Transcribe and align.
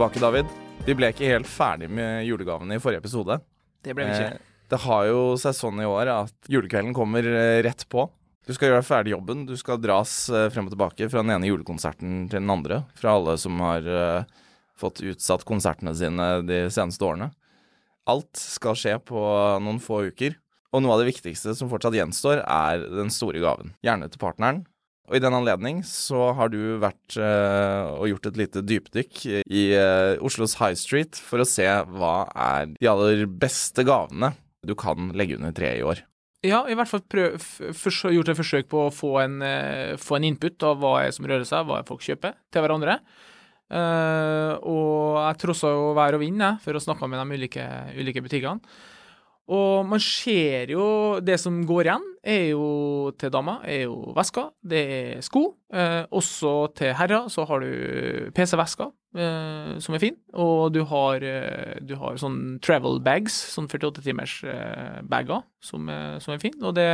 tilbake, 0.00 0.20
David. 0.22 0.52
Vi 0.86 0.94
ble 0.96 1.10
ikke 1.12 1.28
helt 1.28 1.48
ferdig 1.50 1.90
med 1.92 2.22
julegavene 2.24 2.78
i 2.78 2.80
forrige 2.80 3.02
episode. 3.02 3.34
Det 3.84 3.92
ble 3.92 4.06
vi 4.08 4.14
ikke. 4.14 4.28
Eh, 4.38 4.62
det 4.72 4.78
har 4.80 5.02
jo 5.10 5.18
seg 5.36 5.52
sånn 5.58 5.82
i 5.82 5.88
år 5.88 6.08
at 6.08 6.48
julekvelden 6.48 6.94
kommer 6.96 7.26
eh, 7.28 7.58
rett 7.66 7.84
på. 7.92 8.06
Du 8.48 8.54
skal 8.56 8.70
gjøre 8.70 8.86
ferdig 8.86 9.12
jobben. 9.12 9.42
Du 9.44 9.52
skal 9.60 9.76
dras 9.82 10.14
eh, 10.32 10.46
frem 10.54 10.70
og 10.70 10.72
tilbake 10.72 11.10
fra 11.12 11.20
den 11.20 11.34
ene 11.34 11.50
julekonserten 11.50 12.30
til 12.30 12.40
den 12.40 12.54
andre. 12.54 12.80
Fra 12.96 13.18
alle 13.18 13.34
som 13.42 13.60
har 13.60 13.90
fått 14.80 15.02
utsatt 15.04 15.44
konsertene 15.44 15.92
sine 15.92 16.30
de 16.48 16.62
seneste 16.72 17.04
årene. 17.04 17.28
Alt 18.08 18.40
skal 18.40 18.80
skje 18.80 18.96
på 19.04 19.20
noen 19.60 19.84
få 19.84 20.06
uker. 20.08 20.38
Og 20.72 20.80
noe 20.80 20.96
av 20.96 21.04
det 21.04 21.10
viktigste 21.10 21.52
som 21.58 21.68
fortsatt 21.68 21.98
gjenstår, 21.98 22.40
er 22.40 22.88
den 22.88 23.12
store 23.12 23.44
gaven. 23.44 23.74
Gjerne 23.84 24.08
til 24.08 24.22
partneren, 24.22 24.64
og 25.10 25.16
i 25.18 25.22
den 25.22 25.34
anledning 25.34 25.80
så 25.86 26.28
har 26.38 26.52
du 26.52 26.76
vært 26.82 27.16
uh, 27.18 27.96
og 27.96 28.06
gjort 28.12 28.28
et 28.30 28.36
lite 28.38 28.62
dypdykk 28.62 29.24
i 29.42 29.64
uh, 29.74 30.20
Oslos 30.22 30.54
High 30.60 30.78
Street 30.78 31.18
for 31.18 31.42
å 31.42 31.48
se 31.48 31.66
hva 31.66 32.28
er 32.30 32.70
de 32.76 32.90
aller 32.90 33.24
beste 33.26 33.82
gavene 33.86 34.30
du 34.66 34.76
kan 34.78 35.10
legge 35.16 35.38
under 35.40 35.54
treet 35.56 35.80
i 35.80 35.86
år. 35.86 36.04
Ja, 36.46 36.62
i 36.70 36.76
hvert 36.78 36.88
fall 36.88 37.02
prøv, 37.10 37.42
gjort 38.14 38.30
et 38.32 38.38
forsøk 38.38 38.70
på 38.70 38.84
å 38.86 38.94
få 38.94 39.16
en, 39.24 39.40
uh, 39.42 39.98
få 40.00 40.20
en 40.20 40.28
input 40.30 40.68
av 40.68 40.78
hva 40.78 40.94
som 41.12 41.26
rører 41.26 41.48
seg, 41.48 41.66
hva 41.66 41.82
folk 41.88 42.06
kjøper 42.06 42.38
til 42.52 42.64
hverandre. 42.64 43.00
og 43.70 45.18
jeg 45.18 45.38
trossa 45.42 45.68
jo 45.70 45.90
vær 45.94 46.16
og 46.16 46.22
vind 46.22 46.42
for 46.62 46.74
å 46.74 46.82
snakke 46.82 47.06
med 47.06 47.20
de 47.20 47.38
ulike, 47.38 47.66
ulike 47.98 48.22
butikkene. 48.22 48.62
Og 49.50 49.86
man 49.88 50.00
ser 50.02 50.70
jo 50.70 51.18
Det 51.22 51.36
som 51.42 51.58
går 51.66 51.88
igjen, 51.88 52.06
er 52.22 52.50
jo 52.52 53.10
til 53.18 53.32
damer, 53.32 53.62
er 53.64 53.86
jo 53.88 54.12
vesker, 54.14 54.50
det 54.62 54.80
er 54.94 55.22
sko. 55.24 55.42
Eh, 55.72 56.04
også 56.12 56.52
til 56.76 56.92
herrer 56.94 57.30
så 57.32 57.46
har 57.48 57.64
du 57.64 58.28
PC-vesker, 58.36 58.90
eh, 59.16 59.72
som 59.80 59.96
er 59.96 60.02
fin. 60.02 60.18
Og 60.36 60.70
du 60.74 60.82
har, 60.84 61.24
eh, 61.24 61.80
du 61.80 61.96
har 61.96 62.20
sånn 62.20 62.60
travel 62.60 63.00
bags, 63.00 63.32
sånn 63.54 63.68
48-timers 63.72 64.36
eh, 64.44 65.40
som, 65.64 65.88
som, 66.20 66.34
er 66.34 66.42
fin. 66.44 66.60
Og 66.62 66.76
det 66.76 66.88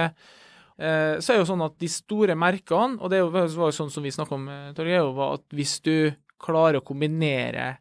eh, 0.79 1.19
så 1.19 1.35
er 1.35 1.43
jo 1.43 1.51
sånn 1.51 1.67
at 1.67 1.77
de 1.83 1.91
store 1.91 2.39
merkene, 2.39 3.01
og 3.01 3.11
det 3.11 3.25
var 3.27 3.51
jo 3.51 3.75
sånn 3.75 3.91
som 3.91 4.07
vi 4.07 4.15
snakka 4.15 4.39
om, 4.39 4.49
eh, 4.49 4.73
Torgeir, 4.73 5.11
var 5.13 5.41
at 5.41 5.45
hvis 5.51 5.81
du 5.83 6.15
klarer 6.39 6.79
å 6.79 6.87
kombinere 6.87 7.79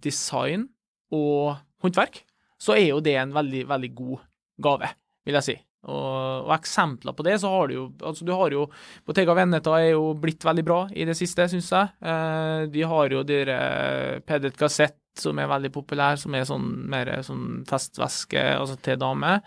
design 0.00 0.70
og 1.12 1.58
håndverk, 1.82 2.22
så 2.60 2.76
er 2.76 2.90
jo 2.90 3.00
det 3.04 3.16
en 3.20 3.34
veldig, 3.34 3.64
veldig 3.70 3.90
god 3.96 4.22
gave, 4.60 4.92
vil 5.26 5.38
jeg 5.40 5.48
si. 5.48 5.56
Og, 5.80 6.44
og, 6.44 6.50
eksempler 6.58 7.16
på 7.16 7.24
det, 7.24 7.38
så 7.40 7.48
har 7.54 7.70
du 7.70 7.74
jo 7.78 7.84
altså 8.04 8.26
du 8.28 8.34
har 8.36 8.52
jo 8.52 8.66
Bottega 9.08 9.32
Veneta 9.38 9.78
er 9.78 9.94
jo 9.94 10.10
blitt 10.20 10.44
veldig 10.44 10.64
bra 10.66 10.80
i 10.92 11.06
det 11.08 11.16
siste, 11.16 11.46
syns 11.48 11.70
jeg. 11.72 11.94
Eh, 12.04 12.64
de 12.72 12.84
har 12.92 13.14
jo 13.16 13.22
dere 13.24 13.60
eh, 13.60 14.18
Pedet 14.20 14.58
Gassett, 14.60 14.98
som 15.16 15.40
er 15.40 15.48
veldig 15.48 15.72
populær, 15.72 16.20
som 16.20 16.36
er 16.36 16.44
sånn 16.48 16.68
mer 16.92 17.14
sånn 17.24 17.62
festvæske, 17.68 18.44
altså 18.60 18.76
til 18.84 19.00
damer. 19.00 19.40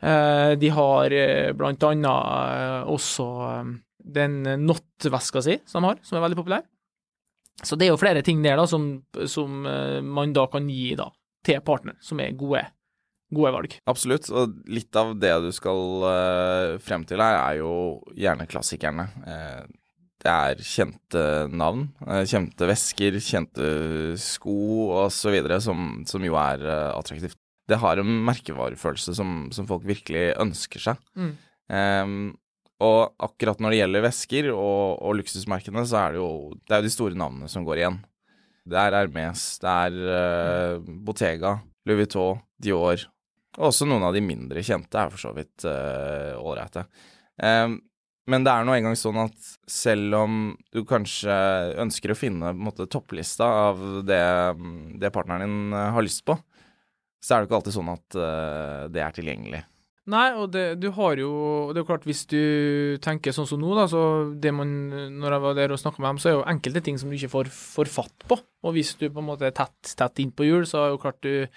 Eh, 0.00 0.52
de 0.60 0.70
har 0.76 1.12
eh, 1.12 1.52
blant 1.56 1.84
annet 1.88 2.06
eh, 2.52 2.88
også 2.92 3.26
den 4.06 4.42
Not-veska 4.66 5.42
si, 5.42 5.58
som 5.66 5.82
de 5.82 5.92
har, 5.92 6.00
som 6.04 6.18
er 6.18 6.26
veldig 6.26 6.40
populær. 6.40 6.66
Så 7.64 7.78
det 7.78 7.86
er 7.86 7.94
jo 7.94 8.00
flere 8.00 8.22
ting 8.22 8.42
der 8.44 8.58
da, 8.60 8.66
som, 8.68 8.84
som 9.26 9.64
man 9.64 10.34
da 10.36 10.44
kan 10.52 10.66
gi 10.68 10.90
da, 10.98 11.06
til 11.46 11.62
partner, 11.64 11.96
som 12.02 12.20
er 12.22 12.36
gode, 12.38 12.62
gode 13.34 13.54
valg. 13.54 13.78
Absolutt, 13.90 14.28
og 14.34 14.58
litt 14.70 14.98
av 14.98 15.14
det 15.22 15.32
du 15.44 15.50
skal 15.54 16.06
uh, 16.06 16.76
frem 16.82 17.06
til 17.08 17.22
her, 17.22 17.38
er 17.40 17.60
jo 17.62 17.72
gjerne 18.18 18.48
klassikerne. 18.50 19.08
Uh, 19.24 19.66
det 20.26 20.32
er 20.32 20.62
kjente 20.66 21.24
navn, 21.52 21.88
uh, 22.06 22.24
kjente 22.26 22.68
vesker, 22.68 23.20
kjente 23.22 23.68
sko 24.20 24.56
osv. 25.04 25.36
Som, 25.62 25.90
som 26.08 26.24
jo 26.26 26.38
er 26.40 26.64
attraktivt. 26.92 27.38
Det 27.66 27.80
har 27.82 27.98
en 27.98 28.18
merkevarefølelse 28.26 29.16
som, 29.18 29.46
som 29.54 29.66
folk 29.66 29.86
virkelig 29.86 30.28
ønsker 30.38 30.82
seg. 30.82 31.00
Mm. 31.18 31.32
Um, 31.66 32.18
og 32.84 33.16
akkurat 33.24 33.60
når 33.62 33.72
det 33.72 33.78
gjelder 33.80 34.04
vesker 34.04 34.48
og, 34.52 34.98
og, 35.00 35.16
luksusmerkene, 35.20 35.84
så 35.88 36.02
er 36.02 36.14
det 36.14 36.20
jo 36.20 36.30
det 36.60 36.74
er 36.74 36.82
jo 36.82 36.86
de 36.86 36.92
store 36.92 37.18
navnene 37.18 37.48
som 37.48 37.64
går 37.64 37.80
igjen. 37.80 37.98
Det 38.66 38.78
er 38.80 38.96
Hermes, 38.98 39.42
det 39.62 39.72
er 39.72 39.98
uh, 40.10 40.86
Bottega, 41.06 41.56
Louis 41.86 42.00
Vuitton, 42.02 42.40
Dior. 42.58 43.04
Og 43.56 43.68
også 43.70 43.86
noen 43.88 44.04
av 44.08 44.16
de 44.16 44.24
mindre 44.24 44.64
kjente 44.66 44.98
er 45.00 45.12
for 45.12 45.22
så 45.22 45.30
vidt 45.36 45.64
ålreite. 45.66 46.86
Uh, 47.40 47.66
um, 47.66 47.76
men 48.26 48.42
det 48.42 48.50
er 48.50 48.64
nå 48.66 48.74
engang 48.74 48.96
sånn 48.98 49.20
at 49.22 49.50
selv 49.70 50.16
om 50.18 50.38
du 50.74 50.80
kanskje 50.88 51.30
ønsker 51.78 52.10
å 52.10 52.18
finne 52.18 52.50
måte, 52.58 52.88
topplista 52.90 53.46
av 53.68 53.84
det, 54.02 54.18
det, 54.98 55.12
partneren 55.14 55.46
din 55.46 55.76
har 55.94 56.02
lyst 56.02 56.24
på, 56.26 56.34
så 57.22 57.36
er 57.36 57.44
det 57.44 57.48
ikke 57.48 57.60
alltid 57.60 57.76
sånn 57.76 57.92
at 57.94 58.18
uh, 58.18 58.82
det 58.90 59.04
er 59.04 59.14
tilgjengelig. 59.14 59.62
Nei, 60.06 60.26
og 60.38 60.52
det, 60.54 60.76
du 60.78 60.86
har 60.94 61.18
jo 61.18 61.30
Det 61.72 61.80
er 61.80 61.82
jo 61.82 61.88
klart, 61.88 62.04
hvis 62.06 62.22
du 62.30 62.38
tenker 63.02 63.34
sånn 63.34 63.48
som 63.50 63.58
nå, 63.58 63.72
da, 63.74 63.88
så 63.90 64.02
det 64.38 64.52
man 64.54 64.70
Når 65.18 65.34
jeg 65.34 65.42
var 65.42 65.56
der 65.58 65.74
og 65.74 65.80
snakka 65.82 66.02
med 66.02 66.12
dem, 66.12 66.20
så 66.22 66.30
er 66.30 66.36
jo 66.36 66.46
enkelte 66.52 66.82
ting 66.86 67.00
som 67.00 67.10
du 67.10 67.16
ikke 67.18 67.32
får, 67.32 67.50
får 67.50 67.90
fatt 67.90 68.28
på. 68.30 68.38
Og 68.66 68.76
hvis 68.76 68.94
du 69.00 69.08
på 69.08 69.22
en 69.22 69.28
måte 69.32 69.48
er 69.48 69.56
tett, 69.56 69.94
tett 69.98 70.22
innpå 70.22 70.46
jul, 70.46 70.66
så 70.68 70.84
er 70.84 70.94
jo 70.94 71.02
klart 71.02 71.18
du 71.26 71.48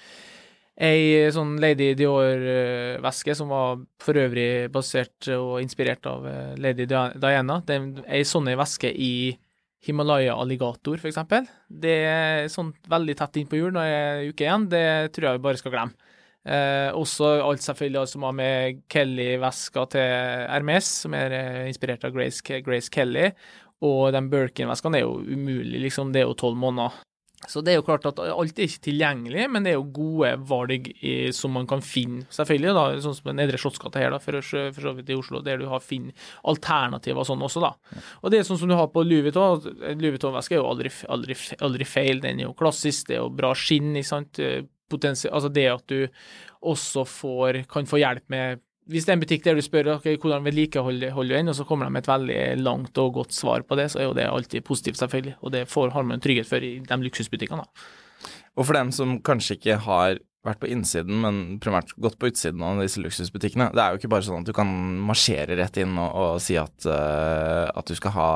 Ei 0.79 1.27
sånn 1.35 1.57
Lady 1.59 1.89
Dior-veske 1.99 3.33
som 3.35 3.49
var 3.51 3.81
for 3.99 4.15
øvrig 4.15 4.69
basert 4.71 5.27
og 5.35 5.57
inspirert 5.59 6.07
av 6.07 6.23
eh, 6.23 6.53
Lady 6.55 6.85
Diana. 6.87 7.57
Det 7.67 7.75
er 7.75 8.13
Ei 8.16 8.21
sånn 8.23 8.47
veske 8.55 8.87
i 8.87 9.35
Himalaya 9.83 10.37
alligator, 10.39 10.99
eksempel. 11.03 11.49
Det 11.67 11.97
er 12.07 12.47
sånn 12.51 12.71
veldig 12.91 13.17
tett 13.19 13.41
innpå 13.41 13.59
jul 13.59 13.75
når 13.75 13.89
det 13.89 13.97
er 13.97 14.23
uke 14.31 14.47
igjen. 14.47 14.69
Det 14.71 14.85
tror 15.16 15.27
jeg 15.29 15.39
vi 15.39 15.45
bare 15.49 15.59
skal 15.59 15.75
glemme. 15.75 16.09
Eh, 16.47 16.89
også 16.95 17.33
alt 17.44 17.63
selvfølgelig 17.66 18.07
som 18.13 18.23
har 18.23 18.38
med 18.38 18.79
Kelly-veska 18.91 19.85
til 19.91 20.13
Hermes, 20.47 20.94
som 21.03 21.17
er 21.17 21.35
eh, 21.35 21.66
inspirert 21.67 22.05
av 22.07 22.16
Grace, 22.16 22.61
Grace 22.63 22.91
Kelly. 22.94 23.29
Og 23.85 24.09
den 24.16 24.31
Birkin-veskene 24.31 24.99
er 24.99 25.05
jo 25.05 25.19
umulig, 25.23 25.79
liksom. 25.85 26.13
Det 26.16 26.23
er 26.23 26.28
jo 26.28 26.39
tolv 26.39 26.59
måneder. 26.59 26.97
Så 27.47 27.61
det 27.63 27.72
er 27.72 27.78
jo 27.78 27.85
klart 27.88 28.03
at 28.03 28.17
alt 28.19 28.57
er 28.59 28.67
ikke 28.67 28.81
tilgjengelig, 28.89 29.45
men 29.47 29.63
det 29.63 29.72
er 29.72 29.78
jo 29.78 29.85
gode 29.95 30.33
valg 30.49 30.89
i, 30.91 31.13
som 31.35 31.53
man 31.55 31.69
kan 31.69 31.79
finne. 31.79 32.25
Selvfølgelig, 32.35 32.73
da, 32.75 32.83
sånn 33.05 33.16
som 33.16 33.29
Nedre 33.38 33.59
Slottsgata 33.61 34.01
her, 34.01 34.11
da, 34.11 34.19
for, 34.19 34.41
for, 34.44 34.81
så 34.83 34.91
vidt 34.97 35.13
i 35.13 35.16
Oslo, 35.16 35.39
der 35.45 35.61
du 35.61 35.69
har 35.72 35.79
finner 35.83 36.33
alternativer 36.51 37.28
sånn 37.28 37.45
også, 37.47 37.63
da. 37.63 38.01
Og 38.19 38.33
det 38.33 38.41
er 38.41 38.49
sånn 38.49 38.59
som 38.59 38.72
du 38.72 38.75
har 38.75 38.91
på 38.91 39.05
Louis 39.07 39.23
Vuitton. 39.29 39.63
Louis 39.95 40.17
Vuitton-veske 40.17 40.57
er 40.57 40.59
jo 40.59 40.67
aldri, 40.67 40.91
aldri, 41.07 41.39
aldri, 41.63 41.88
feil, 41.88 42.19
den 42.25 42.44
er 42.44 42.49
jo 42.49 42.57
klassisk, 42.59 43.07
det 43.07 43.16
er 43.16 43.23
jo 43.23 43.31
bra 43.39 43.53
skinn, 43.55 43.94
ikke 43.95 44.11
sant 44.11 44.44
altså 44.94 45.51
det 45.53 45.67
at 45.72 45.85
du 45.88 46.07
også 46.61 47.05
får, 47.07 47.63
kan 47.72 47.88
få 47.88 48.01
hjelp 48.01 48.25
med 48.29 48.59
Hvis 48.89 49.05
det 49.05 49.11
er 49.13 49.17
en 49.19 49.22
butikk 49.22 49.44
der 49.45 49.55
du 49.55 49.61
spør 49.61 49.91
okay, 49.95 50.17
hvordan 50.17 50.44
vedlikeholder 50.44 51.13
du 51.13 51.29
den, 51.29 51.47
og 51.47 51.55
så 51.55 51.63
kommer 51.63 51.85
de 51.85 51.91
med 51.94 52.01
et 52.01 52.09
veldig 52.09 52.63
langt 52.63 52.97
og 52.97 53.13
godt 53.13 53.33
svar 53.33 53.61
på 53.61 53.75
det, 53.78 53.91
så 53.91 53.99
er 53.99 54.07
jo 54.07 54.16
det 54.17 54.25
alltid 54.25 54.66
positivt, 54.66 54.97
selvfølgelig. 54.97 55.35
Og 55.41 55.51
det 55.53 55.67
får, 55.69 55.91
har 55.94 56.03
man 56.03 56.19
trygghet 56.19 56.49
for 56.49 56.57
i 56.57 56.79
de 56.81 56.97
luksusbutikkene. 57.03 57.67
Og 58.57 58.66
for 58.66 58.73
dem 58.73 58.89
som 58.91 59.19
kanskje 59.22 59.59
ikke 59.59 59.78
har 59.85 60.17
vært 60.45 60.61
på 60.61 60.69
innsiden, 60.72 61.19
men 61.23 61.39
primært 61.61 61.91
gått 61.99 62.17
på 62.19 62.29
utsiden 62.31 62.63
av 62.63 62.79
disse 62.81 63.01
luksusbutikkene. 63.03 63.69
Det 63.75 63.83
er 63.83 63.91
jo 63.91 63.99
ikke 63.99 64.11
bare 64.13 64.25
sånn 64.25 64.45
at 64.45 64.49
du 64.49 64.55
kan 64.55 64.72
marsjere 65.07 65.57
rett 65.59 65.81
inn 65.81 65.97
og, 65.99 66.16
og 66.16 66.44
si 66.44 66.55
at, 66.59 66.78
uh, 66.88 67.67
at, 67.67 67.89
du 67.89 67.97
skal 67.99 68.16
ha 68.16 68.29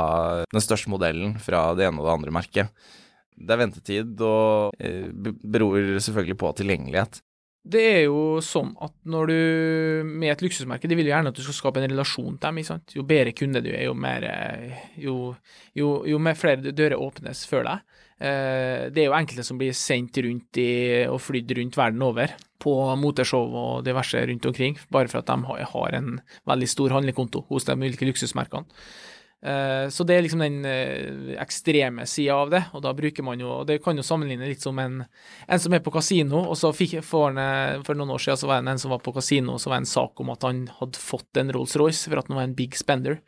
den 0.52 0.64
største 0.64 0.92
modellen 0.92 1.38
fra 1.44 1.70
det 1.78 1.88
ene 1.88 2.02
og 2.02 2.10
det 2.10 2.18
andre 2.18 2.36
merket. 2.36 2.92
Det 3.36 3.54
er 3.54 3.62
ventetid, 3.62 4.18
og 4.24 4.76
eh, 4.80 5.08
beror 5.12 5.78
selvfølgelig 6.00 6.40
på 6.40 6.52
tilgjengelighet. 6.62 7.22
Det 7.64 7.82
er 7.94 8.02
jo 8.10 8.42
sånn 8.44 8.74
at 8.84 8.92
når 9.08 9.30
du 9.32 10.10
med 10.10 10.34
et 10.34 10.42
luksusmerke, 10.44 10.90
de 10.92 10.98
vil 11.00 11.08
jo 11.08 11.14
gjerne 11.14 11.32
at 11.32 11.38
du 11.38 11.46
skal 11.46 11.56
skape 11.56 11.80
en 11.80 11.88
relasjon 11.88 12.36
til 12.36 12.44
dem. 12.44 12.60
ikke 12.60 12.72
sant? 12.74 12.96
Jo 12.98 13.06
bedre 13.08 13.32
kunde 13.38 13.62
du 13.64 13.70
er, 13.72 13.86
jo 13.88 13.94
mer 13.96 14.26
jo, 15.00 15.16
jo, 15.80 15.94
jo 16.10 16.20
mer 16.20 16.36
flere 16.36 16.76
dører 16.76 17.00
åpnes 17.00 17.46
før 17.48 17.70
deg. 17.70 17.86
Eh, 18.24 18.90
det 18.94 19.04
er 19.04 19.08
jo 19.10 19.16
enkelte 19.18 19.46
som 19.48 19.60
blir 19.60 19.76
sendt 19.76 20.20
rundt 20.24 20.60
i, 20.62 20.72
og 21.08 21.22
flydd 21.24 21.56
rundt 21.58 21.80
verden 21.80 22.04
over 22.06 22.36
på 22.64 22.74
moteshow 23.00 23.56
og 23.60 23.88
diverse 23.88 24.22
rundt 24.30 24.46
omkring, 24.48 24.78
bare 24.94 25.12
for 25.12 25.20
at 25.20 25.32
de 25.32 25.66
har 25.74 25.98
en 25.98 26.14
veldig 26.48 26.70
stor 26.72 26.96
handlekonto 26.96 27.44
hos 27.50 27.68
de 27.68 27.76
ulike 27.80 28.08
luksusmerkene. 28.08 28.68
Eh, 29.44 29.90
så 29.92 30.06
det 30.08 30.16
er 30.16 30.24
liksom 30.24 30.40
den 30.40 30.62
eh, 30.64 31.34
ekstreme 31.44 32.06
sida 32.08 32.38
av 32.46 32.52
det, 32.54 32.62
og 32.72 32.84
da 32.86 32.94
bruker 32.96 33.26
man 33.28 33.42
jo 33.44 33.50
og 33.58 33.66
Det 33.68 33.82
kan 33.84 33.98
jo 34.00 34.06
sammenligne 34.06 34.48
litt 34.48 34.64
som 34.64 34.78
en, 34.80 35.02
en 35.04 35.60
som 35.60 35.76
er 35.76 35.84
på 35.84 35.92
kasino, 35.92 36.46
og 36.48 36.56
så 36.60 36.72
fikk 36.76 37.02
for, 37.04 37.36
en, 37.36 37.84
for 37.84 38.00
noen 38.00 38.14
år 38.16 38.24
siden 38.24 38.40
så 38.40 38.48
var 38.48 38.64
det 38.64 38.72
en 38.72 38.80
som 38.80 38.94
var 38.94 39.04
på 39.04 39.16
kasino, 39.16 39.58
og 39.58 39.60
så 39.60 39.72
var 39.72 39.82
det 39.82 39.88
en 39.88 39.96
sak 39.96 40.24
om 40.24 40.32
at 40.32 40.48
han 40.48 40.64
hadde 40.80 41.02
fått 41.02 41.42
en 41.42 41.52
Rolls-Royce 41.56 42.08
for 42.08 42.22
at 42.22 42.32
han 42.32 42.40
var 42.40 42.48
en 42.48 42.56
big 42.56 42.80
spender. 42.80 43.20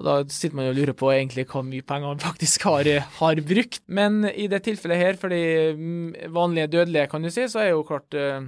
Og 0.00 0.06
da 0.08 0.16
sitter 0.32 0.56
man 0.56 0.66
jo 0.66 0.72
og 0.72 0.78
lurer 0.80 0.96
på 0.96 1.10
egentlig 1.12 1.44
hvor 1.50 1.66
mye 1.66 1.84
penger 1.84 2.14
han 2.14 2.24
faktisk 2.30 2.64
har, 2.70 2.88
har 3.20 3.44
brukt. 3.44 3.84
Men 3.92 4.22
i 4.32 4.48
det 4.48 4.64
tilfellet 4.64 5.04
her, 5.04 5.20
for 5.20 5.34
de 5.34 5.42
mm, 5.76 6.32
vanlige 6.32 6.72
dødelige, 6.78 7.10
kan 7.12 7.24
du 7.24 7.28
si, 7.32 7.44
så 7.52 7.60
er 7.60 7.74
jo 7.74 7.84
klart 7.86 8.16
eh, 8.16 8.40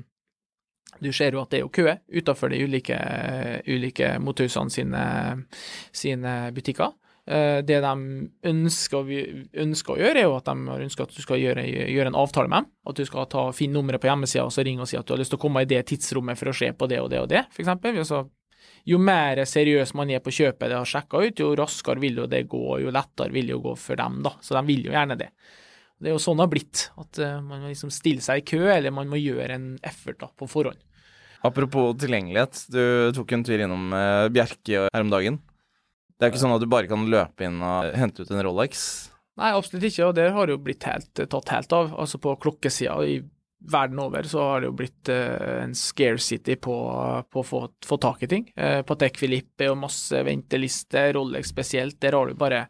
du 1.00 1.10
ser 1.12 1.34
jo 1.34 1.42
at 1.42 1.50
det 1.52 1.60
er 1.60 1.64
jo 1.64 1.72
kø 1.74 1.86
utenfor 2.14 2.52
de 2.52 2.60
ulike, 2.64 2.98
ulike 3.66 4.14
mothusene 4.22 4.72
sine, 4.72 5.06
sine, 5.92 6.34
butikker. 6.54 6.94
Eh, 7.26 7.62
det 7.64 7.80
de 7.80 7.94
ønsker, 8.50 9.10
ønsker, 9.64 9.94
å 9.94 10.00
gjøre, 10.00 10.20
er 10.20 10.28
jo 10.28 10.36
at 10.36 10.48
de 10.50 10.78
ønsker 10.84 11.06
at 11.06 11.16
du 11.16 11.22
skal 11.24 11.40
gjøre, 11.40 11.64
gjøre, 11.64 12.10
en 12.12 12.20
avtale 12.20 12.52
med 12.52 12.64
dem. 12.64 12.70
At 12.90 13.00
du 13.00 13.04
skal 13.08 13.28
ta, 13.32 13.48
finne 13.56 13.78
nummeret 13.78 14.02
på 14.02 14.10
hjemmesida 14.10 14.46
og 14.46 14.54
så 14.54 14.64
ringe 14.66 14.84
og 14.84 14.90
si 14.90 15.00
at 15.00 15.08
du 15.08 15.14
har 15.16 15.22
lyst 15.22 15.32
til 15.34 15.40
å 15.40 15.44
komme 15.46 15.64
i 15.64 15.70
det 15.70 15.82
tidsrommet 15.88 16.40
for 16.40 16.52
å 16.52 16.56
se 16.56 16.70
på 16.76 16.90
det 16.90 17.00
og 17.02 17.12
det 17.12 17.22
og 17.24 17.30
det, 17.32 17.46
f.eks. 17.50 17.72
Altså, 17.72 18.24
jo 18.84 19.00
mer 19.00 19.40
seriøs 19.48 19.94
man 19.96 20.12
er 20.12 20.20
på 20.24 20.32
kjøpet 20.34 20.68
det 20.68 20.76
har 20.76 20.88
sjekka 20.88 21.22
ut, 21.24 21.40
jo 21.40 21.54
raskere 21.56 22.02
vil 22.02 22.20
jo 22.20 22.28
det 22.28 22.44
gå, 22.50 22.60
og 22.76 22.84
jo 22.84 22.92
lettere 22.92 23.32
vil 23.32 23.48
det 23.48 23.56
jo 23.56 23.62
gå 23.70 23.76
for 23.80 24.00
dem, 24.00 24.20
da. 24.26 24.34
Så 24.44 24.56
de 24.58 24.64
vil 24.68 24.90
jo 24.90 24.92
gjerne 24.92 25.16
det. 25.20 25.30
Det 26.02 26.10
er 26.10 26.16
jo 26.16 26.22
sånn 26.22 26.40
det 26.40 26.46
har 26.46 26.52
blitt, 26.52 26.82
at 27.00 27.20
uh, 27.22 27.38
man 27.44 27.62
må 27.62 27.70
liksom 27.70 27.92
stille 27.94 28.24
seg 28.24 28.42
i 28.42 28.46
kø, 28.54 28.62
eller 28.72 28.94
man 28.94 29.10
må 29.10 29.20
gjøre 29.20 29.54
en 29.56 29.68
effort 29.86 30.18
da, 30.20 30.30
på 30.34 30.48
forhånd. 30.50 30.80
Apropos 31.44 31.92
tilgjengelighet, 32.00 32.62
du 32.72 33.12
tok 33.14 33.34
en 33.36 33.44
tur 33.46 33.60
innom 33.60 33.92
uh, 33.94 34.26
Bjerke 34.32 34.86
her 34.88 35.04
om 35.04 35.12
dagen. 35.12 35.38
Det 36.14 36.26
er 36.26 36.32
ikke 36.32 36.42
sånn 36.42 36.54
at 36.56 36.62
du 36.62 36.70
bare 36.70 36.88
kan 36.90 37.06
løpe 37.10 37.46
inn 37.46 37.60
og 37.62 37.94
hente 37.98 38.24
ut 38.24 38.32
en 38.32 38.42
Rolex? 38.46 38.84
Nei, 39.40 39.50
absolutt 39.50 39.86
ikke, 39.88 40.08
og 40.08 40.18
det 40.18 40.28
har 40.34 40.50
jo 40.50 40.58
blitt 40.62 40.86
helt, 40.88 41.10
tatt 41.18 41.54
helt 41.54 41.74
av. 41.74 41.94
Altså 42.00 42.20
på 42.22 42.36
klokkesida 42.42 42.96
i 43.06 43.18
verden 43.64 43.98
over 44.02 44.26
så 44.28 44.44
har 44.44 44.62
det 44.62 44.68
jo 44.68 44.76
blitt 44.78 45.10
en 45.10 45.72
scarcity 45.78 46.54
på, 46.60 46.74
på 47.32 47.42
å 47.42 47.46
få, 47.48 47.60
få, 47.86 47.98
tak 47.98 48.22
i 48.22 48.28
ting. 48.30 48.46
Patek 48.54 49.18
Philippe 49.18 49.70
og 49.72 49.80
masse 49.80 50.20
ventelister, 50.26 51.14
Rolex 51.16 51.50
spesielt, 51.50 51.98
der 52.04 52.14
har 52.14 52.30
du 52.30 52.38
bare 52.38 52.66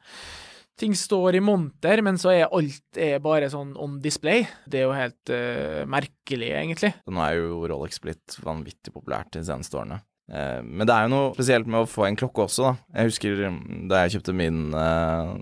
Ting 0.81 0.97
står 0.99 1.37
i 1.39 1.43
monter, 1.45 2.01
men 2.03 2.17
så 2.19 2.33
er 2.33 2.49
alt 2.51 2.99
er 2.99 3.21
bare 3.23 3.47
sånn 3.51 3.77
on 3.79 4.01
display. 4.03 4.43
Det 4.67 4.81
er 4.81 4.89
jo 4.89 4.97
helt 4.97 5.31
uh, 5.31 5.85
merkelig, 5.87 6.49
egentlig. 6.51 6.91
Nå 7.07 7.23
er 7.23 7.37
jo 7.39 7.61
Rolex 7.71 8.03
blitt 8.03 8.35
vanvittig 8.43 8.91
populært 8.95 9.31
de 9.37 9.45
seneste 9.47 9.79
årene. 9.79 10.01
Uh, 10.27 10.67
men 10.67 10.83
det 10.89 10.97
er 10.97 11.07
jo 11.07 11.13
noe 11.13 11.31
spesielt 11.37 11.71
med 11.71 11.85
å 11.85 11.91
få 11.91 12.09
en 12.09 12.19
klokke 12.19 12.49
også, 12.49 12.67
da. 12.67 12.75
Jeg 12.99 13.13
husker 13.13 13.45
um, 13.47 13.61
da 13.91 14.03
jeg 14.03 14.17
kjøpte 14.17 14.35
min 14.35 14.65
uh, 14.75 15.37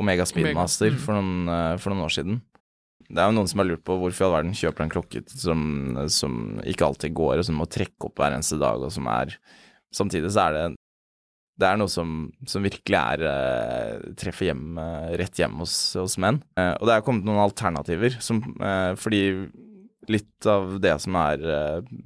Omega 0.00 0.24
Speedmaster 0.28 0.94
Omega. 0.94 0.96
Mm. 0.96 1.04
For, 1.04 1.20
noen, 1.20 1.78
for, 1.84 1.92
noen, 1.92 2.06
år 2.08 2.16
siden. 2.16 2.42
Det 3.08 3.20
er 3.20 3.28
jo 3.28 3.36
noen 3.36 3.52
som 3.52 3.60
har 3.60 3.68
lurt 3.68 3.84
på 3.84 4.00
hvorfor 4.00 4.24
i 4.24 4.28
all 4.30 4.36
verden 4.38 4.56
kjøper 4.56 4.86
en 4.86 4.96
klokke 4.96 5.24
som, 5.28 5.62
som, 6.12 6.42
ikke 6.64 6.88
alltid 6.88 7.16
går, 7.16 7.42
og 7.42 7.48
som 7.48 7.60
må 7.60 7.68
trekke 7.68 8.08
opp 8.08 8.20
hver 8.20 8.36
eneste 8.36 8.56
dag, 8.60 8.80
og 8.80 8.94
som 8.94 9.08
er 9.12 9.36
Samtidig 9.88 10.28
så 10.34 10.42
er 10.42 10.52
det 10.52 10.64
det 11.58 11.66
er 11.68 11.78
noe 11.80 11.90
som, 11.90 12.28
som 12.46 12.62
virkelig 12.62 12.98
er 12.98 13.24
uh, 13.26 14.10
treffer 14.18 14.50
hjem, 14.50 14.78
rett 15.18 15.40
hjem 15.40 15.56
hos, 15.62 15.74
hos 15.98 16.18
menn. 16.22 16.38
og 16.54 16.84
det 16.86 16.94
er 16.94 17.06
kommet 17.06 17.26
noen 17.26 17.42
alternativer, 17.42 18.14
som, 18.22 18.42
fordi 19.00 19.22
litt 20.08 20.46
av 20.48 20.78
det 20.80 20.94
som 21.02 21.18
er 21.20 21.42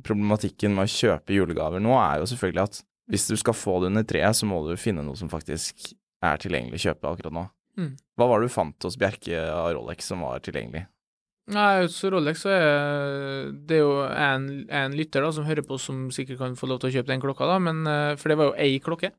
problematikken 0.02 0.72
med 0.74 0.88
å 0.88 0.94
kjøpe 0.94 1.36
julegaver 1.36 1.84
nå, 1.84 1.92
er 2.00 2.22
jo 2.22 2.30
selvfølgelig 2.32 2.64
at 2.64 2.80
hvis 3.12 3.28
du 3.28 3.36
skal 3.36 3.56
få 3.56 3.80
det 3.82 3.90
under 3.92 4.06
treet, 4.08 4.36
så 4.36 4.48
må 4.48 4.62
du 4.66 4.72
finne 4.80 5.04
noe 5.04 5.18
som 5.18 5.30
faktisk 5.30 5.92
er 6.22 6.40
tilgjengelig 6.40 6.80
å 6.80 6.84
kjøpe 6.88 7.10
akkurat 7.10 7.36
nå. 7.36 7.44
Mm. 7.78 7.92
Hva 8.18 8.28
var 8.28 8.40
det 8.40 8.50
du 8.50 8.54
fant 8.54 8.86
hos 8.86 8.98
Bjerke 9.00 9.38
av 9.48 9.72
Rolex 9.76 10.10
som 10.12 10.22
var 10.24 10.42
tilgjengelig? 10.44 10.86
Nei, 11.52 11.82
hos 11.82 11.96
Rolex 12.06 12.44
så 12.44 12.52
er 12.54 13.50
det 13.68 13.80
jo 13.80 13.96
en, 14.06 14.46
en 14.70 14.94
lytter 14.96 15.24
da, 15.24 15.32
som 15.34 15.48
hører 15.48 15.66
på, 15.66 15.78
som 15.80 16.06
sikkert 16.14 16.40
kan 16.40 16.54
få 16.58 16.70
lov 16.70 16.82
til 16.82 16.92
å 16.92 16.94
kjøpe 16.98 17.10
den 17.10 17.24
klokka, 17.24 17.48
da, 17.50 17.58
men 17.62 17.82
for 18.20 18.30
det 18.30 18.38
var 18.38 18.52
jo 18.52 18.58
ei 18.62 18.78
klokke, 18.84 19.10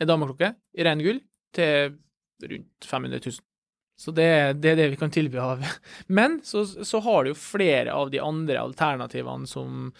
ei 0.00 0.08
dameklokke, 0.08 0.54
i 0.78 0.86
ren 0.86 1.02
gull, 1.04 1.20
til 1.54 1.96
rundt 2.42 2.86
500 2.88 3.20
000. 3.26 3.40
Så 4.02 4.10
det, 4.10 4.26
det, 4.58 4.72
er 4.72 4.78
det 4.80 4.88
vi 4.94 4.98
kan 4.98 5.12
tilby 5.14 5.38
av. 5.38 5.62
Men 6.18 6.40
så, 6.44 6.64
så, 6.66 7.00
har 7.04 7.22
du 7.22 7.32
jo 7.32 7.38
flere 7.38 7.94
av 7.94 8.10
de 8.10 8.22
andre 8.22 8.58
alternativene 8.62 9.46
som, 9.46 9.92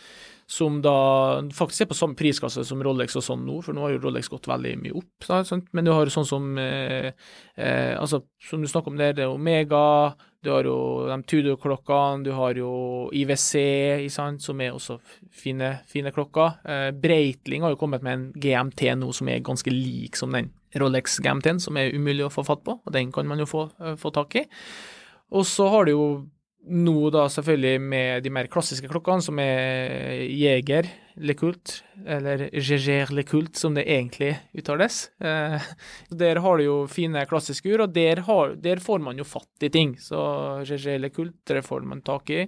som 0.53 0.81
da 0.85 0.97
faktisk 1.57 1.87
er 1.87 1.89
på 1.93 1.97
samme 1.97 2.19
prisklasse 2.19 2.65
som 2.69 2.83
Rolex 2.85 3.17
og 3.17 3.25
sånn 3.25 3.47
nå, 3.47 3.61
for 3.65 3.77
nå 3.77 3.87
har 3.87 3.95
jo 3.95 4.03
Rolex 4.03 4.29
gått 4.29 4.51
veldig 4.51 4.75
mye 4.83 4.97
opp. 5.01 5.29
Sant? 5.49 5.71
Men 5.73 5.87
du 5.87 5.93
har 5.95 6.11
sånn 6.13 6.29
som 6.29 6.51
eh, 6.61 7.15
eh, 7.57 7.95
altså, 7.97 8.21
som 8.45 8.61
du 8.61 8.69
snakker 8.69 8.93
om 8.93 9.01
der, 9.01 9.15
det 9.17 9.25
er 9.25 9.33
Omega, 9.33 10.13
du 10.43 10.51
har 10.51 10.67
jo 10.67 10.77
de 11.07 11.17
Tudor-klokkene, 11.31 12.27
du 12.27 12.33
har 12.37 12.59
jo 12.59 12.73
IWC, 13.15 14.11
som 14.13 14.61
er 14.61 14.75
også 14.75 14.99
fine, 15.31 15.71
fine 15.89 16.13
klokker. 16.13 16.59
Eh, 16.67 16.89
Breitling 17.01 17.65
har 17.65 17.73
jo 17.73 17.81
kommet 17.81 18.05
med 18.05 18.19
en 18.19 18.27
GMT 18.35 18.91
nå 18.99 19.13
som 19.17 19.31
er 19.31 19.45
ganske 19.47 19.73
lik 19.73 20.19
som 20.21 20.35
den 20.35 20.51
Rolex 20.83 21.17
GMT-en, 21.23 21.63
som 21.63 21.79
er 21.81 21.95
umulig 21.95 22.27
å 22.27 22.33
få 22.33 22.45
fatt 22.49 22.65
på, 22.67 22.77
og 22.83 22.93
den 22.93 23.13
kan 23.15 23.29
man 23.29 23.41
jo 23.41 23.49
få, 23.49 23.67
uh, 23.81 23.95
få 24.01 24.13
tak 24.13 24.41
i. 24.41 24.47
Og 25.33 25.45
så 25.49 25.69
har 25.73 25.87
du 25.87 25.93
jo 25.95 26.07
nå 26.63 27.11
da 27.11 27.27
selvfølgelig 27.33 27.81
med 27.83 28.23
de 28.23 28.31
mer 28.31 28.49
klassiske 28.51 28.89
klokkene, 28.91 29.25
som 29.25 29.39
er 29.43 30.23
Jeger 30.31 30.89
LeCoult, 31.19 31.81
eller 32.07 32.47
Jeger 32.55 33.11
LeCoult, 33.13 33.57
som 33.59 33.75
det 33.75 33.85
egentlig 33.91 34.37
uttales. 34.57 35.05
Eh, 35.21 35.69
der 36.23 36.41
har 36.45 36.59
du 36.59 36.65
jo 36.65 36.79
fine 36.91 37.27
klassiske 37.29 37.73
ur, 37.73 37.85
og 37.87 37.95
der, 37.95 38.23
har, 38.29 38.57
der, 38.63 38.83
får 38.83 39.03
man 39.03 39.19
jo 39.19 39.27
fatt 39.27 39.67
i 39.67 39.73
ting. 39.75 39.97
Så 40.01 40.19
Jeger 40.69 41.03
LeCoult, 41.03 41.37
det 41.51 41.65
får 41.67 41.87
man 41.89 42.05
tak 42.07 42.31
i. 42.31 42.47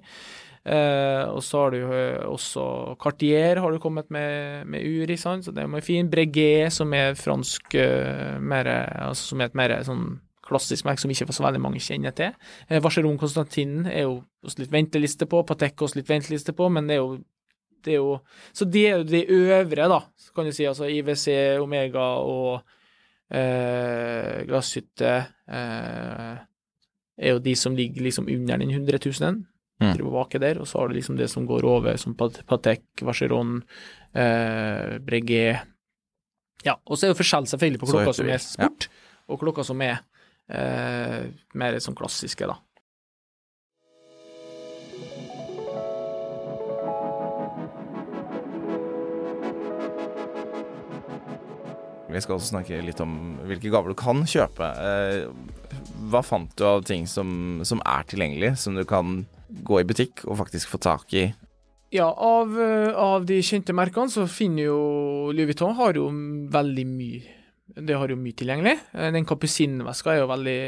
Eh, 0.64 1.24
og 1.28 1.42
så 1.44 1.64
har 1.64 1.74
du 1.74 1.82
jo 1.82 1.96
også 2.30 2.62
Cartier 3.02 3.58
har 3.60 3.74
du 3.74 3.82
kommet 3.82 4.08
med, 4.14 4.64
med 4.70 4.80
ur 4.80 5.10
i, 5.10 5.18
sant? 5.20 5.44
så 5.44 5.52
det 5.52 5.66
er 5.66 5.84
fin. 5.84 6.08
Breguet, 6.08 6.72
som 6.72 6.94
er 6.96 7.18
fransk 7.18 7.74
uh, 7.76 8.38
mer, 8.40 8.70
altså, 9.10 9.34
som 9.34 9.42
er 9.42 9.50
et 9.50 9.58
mer 9.58 9.76
sånn 9.84 10.06
klassisk 10.44 10.86
merke 10.86 11.02
som 11.02 11.12
ikke 11.12 11.32
så 11.32 11.46
veldig 11.46 11.62
mange 11.62 11.82
kjenner 11.82 12.14
til. 12.16 12.34
Eh, 12.68 12.82
Vacheron 12.84 13.18
Constantin 13.20 13.84
er 13.86 14.06
jo 14.06 14.18
også 14.44 14.64
litt 14.64 14.74
venteliste 14.74 15.28
på, 15.30 15.44
Patek 15.48 15.86
også 15.86 16.00
litt 16.00 16.10
venteliste 16.10 16.54
på, 16.56 16.68
men 16.72 16.90
det 16.90 16.98
er 16.98 17.02
jo 17.04 17.22
det 17.84 17.92
er 17.92 18.00
jo, 18.00 18.14
så 18.56 18.64
det 18.64 18.84
er 18.88 18.94
jo 18.96 19.04
de 19.04 19.20
øvre, 19.28 19.88
da, 19.92 20.00
kan 20.34 20.46
du 20.48 20.54
si. 20.56 20.64
Altså 20.64 20.88
IWC, 20.88 21.26
Omega 21.60 22.06
og 22.24 22.62
eh, 23.28 24.44
Glasshytte 24.48 25.10
eh, 25.44 26.38
er 27.14 27.34
jo 27.34 27.42
de 27.44 27.54
som 27.58 27.76
ligger 27.76 28.06
liksom 28.06 28.30
under 28.32 28.62
den 28.62 28.72
100 28.72 28.98
000 29.04 29.44
mm. 29.84 30.40
der, 30.40 30.60
og 30.60 30.68
så 30.68 30.78
har 30.78 30.88
du 30.88 30.94
liksom 30.94 31.16
det 31.16 31.28
som 31.30 31.46
går 31.46 31.64
over, 31.68 31.96
som 31.96 32.16
Patek, 32.16 32.84
Vacheron, 33.02 33.62
eh, 34.14 34.98
Breguet 35.04 35.70
Ja, 36.64 36.78
og 36.86 36.96
så 36.96 37.06
er 37.06 37.12
det 37.12 37.20
forskjell 37.20 37.46
selvfølgelig 37.46 37.80
på 37.80 37.92
klokka 37.92 38.12
som 38.16 38.28
er 38.28 38.40
sport, 38.40 38.88
ja. 38.88 39.22
og 39.28 39.40
klokka 39.40 39.64
som 39.66 39.82
er 39.84 40.00
eh, 40.48 41.30
mer 41.54 41.80
sånn 41.80 41.96
klassiske, 41.98 42.48
da. 42.50 42.58
Vi 52.14 52.20
skal 52.22 52.36
også 52.36 52.52
snakke 52.52 52.78
litt 52.86 53.00
om 53.02 53.14
hvilke 53.48 53.72
gaver 53.74 53.90
du 53.90 53.98
kan 53.98 54.22
kjøpe. 54.28 54.68
Eh, 54.78 55.24
hva 56.12 56.20
fant 56.22 56.52
du 56.54 56.66
av 56.68 56.84
ting 56.86 57.08
som, 57.10 57.62
som 57.66 57.82
er 57.82 58.06
tilgjengelig, 58.06 58.52
som 58.62 58.76
du 58.78 58.84
kan 58.86 59.24
gå 59.66 59.80
i 59.80 59.86
butikk 59.88 60.22
og 60.28 60.38
faktisk 60.44 60.70
få 60.70 60.78
tak 60.82 61.14
i? 61.16 61.24
Ja, 61.94 62.06
av, 62.10 62.54
eh, 62.58 62.90
av 62.94 63.26
de 63.26 63.40
kjente 63.42 63.74
merkene 63.74 64.10
så 64.10 64.28
finner 64.30 64.68
jo 64.68 64.78
Louis 65.34 65.50
Vuitton 65.50 65.74
har 65.78 65.98
jo 65.98 66.08
veldig 66.54 66.86
mye 66.90 67.40
det 67.64 67.96
har 67.96 68.12
jo 68.12 68.20
mye 68.20 68.36
tilgjengelig. 68.36 68.76
Eh, 68.92 69.10
den 69.14 69.26
Capucin-veska 69.28 70.12
er 70.12 70.22
jo 70.22 70.30
veldig, 70.30 70.60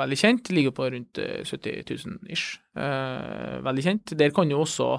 veldig 0.00 0.18
kjent. 0.20 0.52
Ligger 0.52 0.74
på 0.76 0.88
rundt 0.92 1.20
70 1.48 1.84
000 1.88 2.32
ish. 2.32 2.58
Eh, 2.76 3.58
veldig 3.64 3.84
kjent. 3.86 4.16
Der 4.20 4.34
kan 4.36 4.50
jo 4.50 4.64
også 4.64 4.94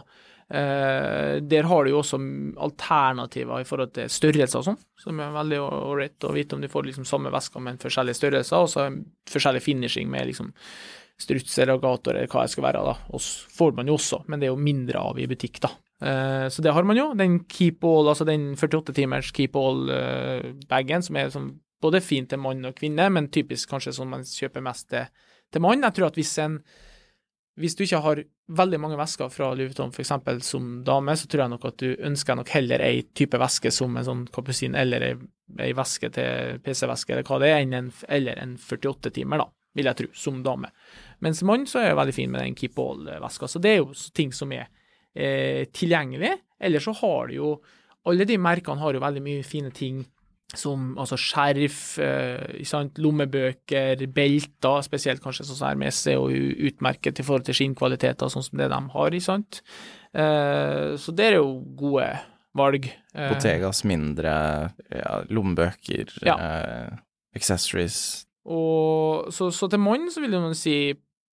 Der 0.54 1.64
har 1.66 1.84
du 1.84 1.90
jo 1.90 2.02
også 2.02 2.18
alternativer 2.62 3.62
i 3.64 3.66
forhold 3.66 3.94
til 3.96 4.10
størrelser 4.12 4.60
og 4.60 4.66
sånn, 4.68 4.78
som 5.00 5.22
er 5.24 5.32
veldig 5.34 5.58
ålreit 5.64 6.28
å 6.28 6.34
vite 6.36 6.54
om 6.54 6.62
du 6.62 6.68
får 6.70 6.84
liksom 6.90 7.08
samme 7.10 7.32
veska, 7.34 7.62
men 7.64 7.80
forskjellige 7.82 8.20
størrelser, 8.20 8.60
og 8.60 8.70
så 8.70 8.84
forskjellig 9.34 9.64
finishing 9.64 10.12
med 10.12 10.28
liksom 10.30 10.52
struts 11.18 11.58
eller 11.58 11.80
agator 11.80 12.14
eller 12.14 12.30
hva 12.30 12.44
det 12.44 12.54
skal 12.54 12.68
være. 12.68 12.84
da, 12.86 12.94
og 13.16 13.26
får 13.58 13.74
man 13.80 13.90
jo 13.90 13.98
også, 13.98 14.24
men 14.28 14.44
det 14.44 14.50
er 14.50 14.54
jo 14.54 14.68
mindre 14.68 15.02
av 15.02 15.24
i 15.24 15.28
butikk, 15.32 15.64
da. 15.64 15.72
Uh, 16.02 16.48
så 16.52 16.64
det 16.66 16.74
har 16.74 16.88
man 16.88 16.98
jo. 16.98 17.12
Den 17.18 17.44
Keep 17.50 17.84
All, 17.88 18.10
altså 18.12 18.26
den 18.28 18.54
48 18.58 18.96
timers 18.98 19.32
Keep 19.36 19.56
All-bagen, 19.60 21.04
uh, 21.04 21.06
som 21.06 21.20
er 21.20 21.30
som 21.34 21.52
både 21.84 22.02
fin 22.04 22.28
til 22.28 22.40
mann 22.40 22.66
og 22.66 22.76
kvinne, 22.80 23.10
men 23.12 23.30
typisk 23.32 23.70
kanskje 23.72 23.96
sånn 23.98 24.12
man 24.12 24.26
kjøper 24.28 24.64
mest 24.64 24.90
til, 24.92 25.08
til 25.52 25.64
mann. 25.64 25.84
Jeg 25.84 25.98
tror 25.98 26.12
at 26.12 26.20
hvis 26.20 26.36
en 26.44 26.60
hvis 27.60 27.76
du 27.78 27.84
ikke 27.86 28.02
har 28.02 28.20
veldig 28.58 28.80
mange 28.82 28.98
vesker 28.98 29.30
fra 29.30 29.52
Louis 29.54 29.70
Vuitton, 29.70 29.92
f.eks. 29.94 30.14
som 30.48 30.70
dame, 30.86 31.14
så 31.18 31.28
tror 31.30 31.44
jeg 31.44 31.52
nok 31.54 31.68
at 31.70 31.82
du 31.84 31.92
ønsker 32.10 32.38
nok 32.40 32.50
heller 32.50 32.82
ei 32.82 33.04
type 33.14 33.38
veske 33.38 33.72
som 33.72 33.94
en 33.98 34.08
sånn 34.08 34.24
kapusin, 34.34 34.74
eller 34.78 35.06
ei, 35.06 35.12
ei 35.62 35.76
veske 35.78 36.10
til 36.16 36.64
PC-veske, 36.66 37.14
eller 37.14 37.28
hva 37.28 37.38
det 37.44 37.52
er, 37.54 37.62
en, 37.62 37.92
eller 38.10 38.42
en 38.42 38.56
48 38.58 39.14
timer, 39.20 39.44
da 39.44 39.52
vil 39.78 39.90
jeg 39.90 40.00
tro, 40.00 40.10
som 40.18 40.42
dame. 40.46 40.70
Mens 41.26 41.44
mann 41.46 41.68
så 41.70 41.82
er 41.82 41.92
jeg 41.92 42.00
veldig 42.02 42.16
fin 42.18 42.34
med 42.34 42.44
den 42.44 42.58
Keep 42.58 42.82
All-veska. 42.82 43.50
Så 43.50 43.62
det 43.62 43.72
er 43.72 43.80
jo 43.82 43.94
ting 44.18 44.34
som 44.36 44.52
er 44.54 44.68
eh, 45.16 45.64
tilgjengelig. 45.74 46.34
Eller 46.64 46.84
så 46.84 46.94
har 47.02 47.32
du 47.32 47.40
jo 47.40 47.54
Alle 48.04 48.26
de 48.28 48.36
merkene 48.36 48.82
har 48.84 48.92
jo 48.92 49.00
veldig 49.00 49.22
mye 49.24 49.44
fine 49.48 49.70
ting 49.72 50.02
som 50.60 50.92
altså 51.00 51.18
skjerf, 51.18 51.78
eh, 52.04 52.90
lommebøker, 53.02 54.04
belter, 54.14 54.82
spesielt 54.86 55.24
kanskje 55.24 55.46
sånn 55.48 55.58
som 55.58 55.70
Hermes 55.70 56.02
er 56.12 56.18
jo 56.20 56.28
utmerket 56.68 57.20
i 57.20 57.26
forhold 57.26 57.48
til 57.48 57.58
skinnkvaliteter, 57.58 58.30
sånn 58.30 58.46
som 58.46 58.60
det 58.60 58.68
de 58.70 58.82
har, 58.94 59.16
ikke 59.16 59.26
sant. 59.26 59.62
Eh, 60.14 60.94
så 61.00 61.16
det 61.16 61.30
er 61.32 61.40
jo 61.40 61.64
gode 61.80 62.10
valg. 62.60 62.90
Eh, 63.16 63.32
Botegas 63.34 63.84
mindre, 63.90 64.36
ja, 64.94 65.16
lommebøker, 65.34 66.14
ja. 66.28 66.38
Eh, 66.38 67.02
accessories 67.34 68.28
Og 68.46 69.32
så, 69.34 69.48
så 69.50 69.70
til 69.72 69.82
mann 69.82 70.12
så 70.12 70.22
vil 70.22 70.36
man 70.38 70.54
si 70.58 70.94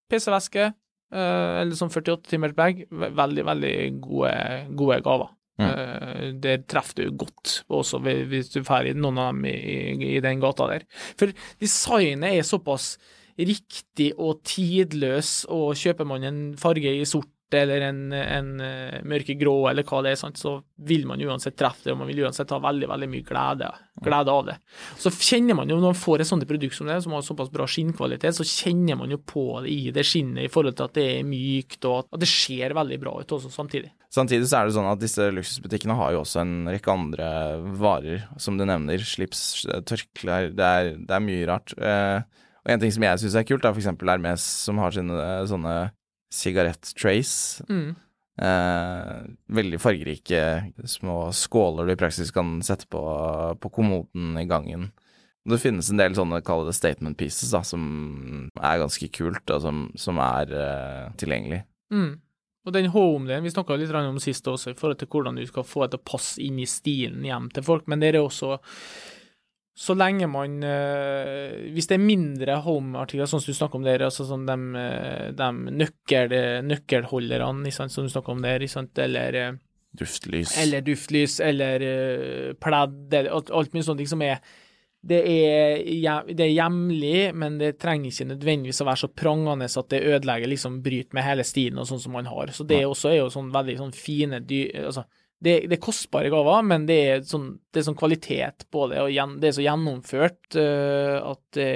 PC-veske, 0.09 0.69
eller 1.09 1.75
sånn 1.77 1.91
48 1.91 2.29
timers 2.29 2.55
bag. 2.57 2.83
Veldig, 2.89 3.45
veldig 3.47 3.75
gode, 4.03 4.33
gode 4.77 4.99
gaver. 5.05 5.31
Mm. 5.59 5.67
Eh, 5.67 6.27
der 6.39 6.61
treffer 6.71 7.01
du 7.01 7.17
godt, 7.19 7.63
også 7.67 7.99
hvis 8.03 8.51
du 8.53 8.61
drar 8.61 8.87
i 8.87 8.93
noen 8.95 9.19
av 9.19 9.33
dem 9.33 9.47
i, 9.49 9.55
i, 9.55 10.13
i 10.15 10.21
den 10.23 10.39
gata 10.43 10.69
der. 10.71 10.85
For 11.19 11.33
designet 11.59 12.37
er 12.37 12.47
såpass 12.47 12.93
riktig 13.39 14.13
og 14.19 14.39
tidløs, 14.47 15.43
og 15.51 15.75
kjøper 15.79 16.07
man 16.07 16.27
en 16.27 16.39
farge 16.59 16.93
i 16.95 17.03
sort 17.07 17.31
eller 17.57 17.81
en, 17.87 18.01
en 18.13 18.49
eh, 18.61 18.99
mørkegrå 19.07 19.55
eller 19.71 19.85
hva 19.87 20.01
det 20.05 20.13
er, 20.13 20.19
sant, 20.19 20.37
så 20.39 20.57
vil 20.85 21.07
man 21.09 21.21
uansett 21.25 21.57
treffe 21.59 21.87
det, 21.87 21.93
og 21.93 22.01
man 22.01 22.09
vil 22.11 22.23
uansett 22.25 22.51
ha 22.53 22.59
veldig 22.63 22.89
veldig 22.91 23.09
mye 23.11 23.25
glede, 23.27 23.69
glede 24.05 24.35
av 24.35 24.49
det. 24.51 24.57
Så 25.01 25.11
kjenner 25.15 25.57
man 25.57 25.71
jo, 25.71 25.79
når 25.79 25.93
man 25.93 26.01
får 26.01 26.23
et 26.23 26.29
sånt 26.29 26.47
produkt 26.49 26.77
som 26.77 26.89
det, 26.89 26.99
som 27.05 27.15
har 27.17 27.25
såpass 27.25 27.51
bra 27.53 27.67
skinnkvalitet, 27.69 28.37
så 28.37 28.47
kjenner 28.47 28.99
man 28.99 29.13
jo 29.13 29.21
på 29.21 29.45
det 29.65 29.73
i 29.73 29.93
det 29.95 30.05
skinnet 30.07 30.45
i 30.45 30.51
forhold 30.51 30.77
til 30.79 30.89
at 30.89 30.97
det 30.99 31.07
er 31.17 31.27
mykt, 31.27 31.79
og 31.89 32.03
at 32.03 32.23
det 32.23 32.31
ser 32.31 32.75
veldig 32.77 33.01
bra 33.01 33.15
ut 33.19 33.37
også 33.39 33.51
samtidig. 33.53 33.93
Samtidig 34.13 34.47
så 34.49 34.59
er 34.59 34.69
det 34.69 34.77
sånn 34.77 34.89
at 34.89 35.01
disse 35.01 35.29
luksusbutikkene 35.33 35.97
har 35.99 36.15
jo 36.15 36.23
også 36.23 36.41
en 36.41 36.55
rekke 36.69 36.93
andre 36.93 37.29
varer, 37.77 38.25
som 38.41 38.57
du 38.57 38.65
nevner. 38.65 39.03
Slips, 39.05 39.67
tørklær, 39.89 40.49
det 40.57 40.65
er, 40.65 40.93
det 40.97 41.17
er 41.17 41.25
mye 41.25 41.49
rart. 41.49 41.75
Eh, 41.77 42.45
og 42.65 42.73
en 42.73 42.81
ting 42.81 42.93
som 42.93 43.05
jeg 43.05 43.21
syns 43.21 43.37
er 43.39 43.45
kult, 43.47 43.65
er 43.65 43.75
f.eks. 43.75 43.91
Hermes, 44.01 44.45
som 44.65 44.81
har 44.81 44.95
sine 44.95 45.15
eh, 45.15 45.45
sånne 45.49 45.75
sigarett-trays. 46.33 47.33
Mm. 47.69 47.95
Eh, 48.39 49.15
veldig 49.51 49.81
fargerike 49.81 50.41
små 50.87 51.31
skåler 51.35 51.89
du 51.89 51.93
i 51.93 51.99
praksis 51.99 52.31
kan 52.31 52.59
sette 52.63 52.87
på, 52.87 53.01
på 53.59 53.71
kommoden 53.73 54.37
i 54.39 54.45
gangen. 54.47 54.89
Det 55.49 55.59
finnes 55.59 55.89
en 55.89 55.99
del 55.99 56.15
sånne, 56.15 56.41
kall 56.45 56.65
det 56.67 56.75
statement 56.77 57.17
pieces, 57.19 57.51
da, 57.55 57.63
som 57.65 58.49
er 58.59 58.81
ganske 58.81 59.07
kult, 59.15 59.43
og 59.49 59.61
som, 59.63 59.85
som 59.97 60.19
er 60.21 60.51
eh, 60.55 61.05
tilgjengelig. 61.19 61.63
Mm. 61.93 62.19
Og 62.67 62.75
den 62.75 62.91
home-delen, 62.93 63.47
vi 63.47 63.53
snakka 63.53 63.77
litt 63.79 63.93
om 63.95 64.19
sist 64.21 64.47
også, 64.47 64.73
i 64.73 64.77
forhold 64.77 64.99
til 65.01 65.09
hvordan 65.09 65.39
du 65.39 65.45
skal 65.47 65.65
få 65.65 65.85
det 65.85 65.95
til 65.95 66.03
å 66.03 66.09
passe 66.11 66.43
inn 66.43 66.59
i 66.61 66.67
stilen 66.69 67.25
hjem 67.25 67.47
til 67.55 67.65
folk, 67.65 67.87
men 67.89 68.03
det 68.03 68.11
er 68.11 68.21
også 68.21 68.59
så 69.79 69.95
lenge 69.95 70.27
man 70.27 70.57
eh, 70.65 71.71
Hvis 71.71 71.87
det 71.87 71.95
er 71.95 72.03
mindre 72.03 72.57
home-artikler, 72.65 73.29
sånn 73.31 73.39
som 73.39 73.53
du 73.53 73.57
snakker 73.57 73.79
om 73.79 73.85
der, 73.87 74.03
altså 74.09 74.25
sånn 74.27 74.43
de, 74.49 74.57
eh, 74.75 75.27
de 75.39 75.49
nøkkel, 75.79 76.35
nøkkelholderne 76.67 77.71
sant, 77.71 77.93
som 77.93 78.03
du 78.07 78.11
snakker 78.11 78.35
om 78.35 78.41
der, 78.43 78.65
sant, 78.67 78.97
eller, 78.99 79.37
eh, 79.39 79.53
Duftlys. 79.95 80.51
eller 80.61 80.83
duftlys, 80.85 81.39
eller 81.41 81.81
eh, 81.81 82.49
pledd, 82.61 83.07
eller 83.13 83.31
alt, 83.39 83.49
alt 83.55 83.71
mye 83.73 83.87
sånne 83.87 84.03
ting 84.03 84.11
som 84.11 84.21
er 84.27 84.41
det 84.99 85.21
er, 85.23 86.25
det 86.27 86.43
er 86.43 86.51
hjemlig, 86.51 87.33
men 87.39 87.55
det 87.61 87.77
trenger 87.79 88.11
ikke 88.11 88.25
nødvendigvis 88.33 88.81
å 88.83 88.87
være 88.89 88.99
så 89.05 89.07
prangende 89.15 89.69
at 89.71 89.89
det 89.93 90.01
ødelegger, 90.03 90.51
liksom 90.51 90.81
bryter 90.83 91.15
med 91.15 91.23
hele 91.23 91.45
stilen 91.47 91.79
og 91.79 91.87
sånn 91.87 92.01
som 92.03 92.11
man 92.17 92.27
har. 92.27 92.51
Så 92.51 92.67
det 92.67 92.81
Ja. 92.81 92.89
også 92.91 93.13
er 93.13 93.21
jo 93.21 93.29
sånn 93.31 93.47
veldig 93.53 93.77
sånn 93.79 93.95
fine 93.95 94.41
dy... 94.43 94.65
Altså, 94.75 95.05
det, 95.39 95.55
det 95.71 95.77
er 95.77 95.83
kostbare 95.83 96.31
gaver, 96.31 96.65
men 96.67 96.85
det 96.89 96.97
er 97.13 97.21
sånn, 97.27 97.53
det 97.71 97.81
er 97.81 97.87
sånn 97.87 97.99
kvalitet 97.99 98.65
på 98.71 98.89
det, 98.91 98.99
og 99.03 99.13
gjen, 99.13 99.37
det 99.39 99.49
er 99.49 99.55
så 99.55 99.63
gjennomført 99.63 100.57
uh, 100.59 101.31
at 101.31 101.41
det 101.55 101.69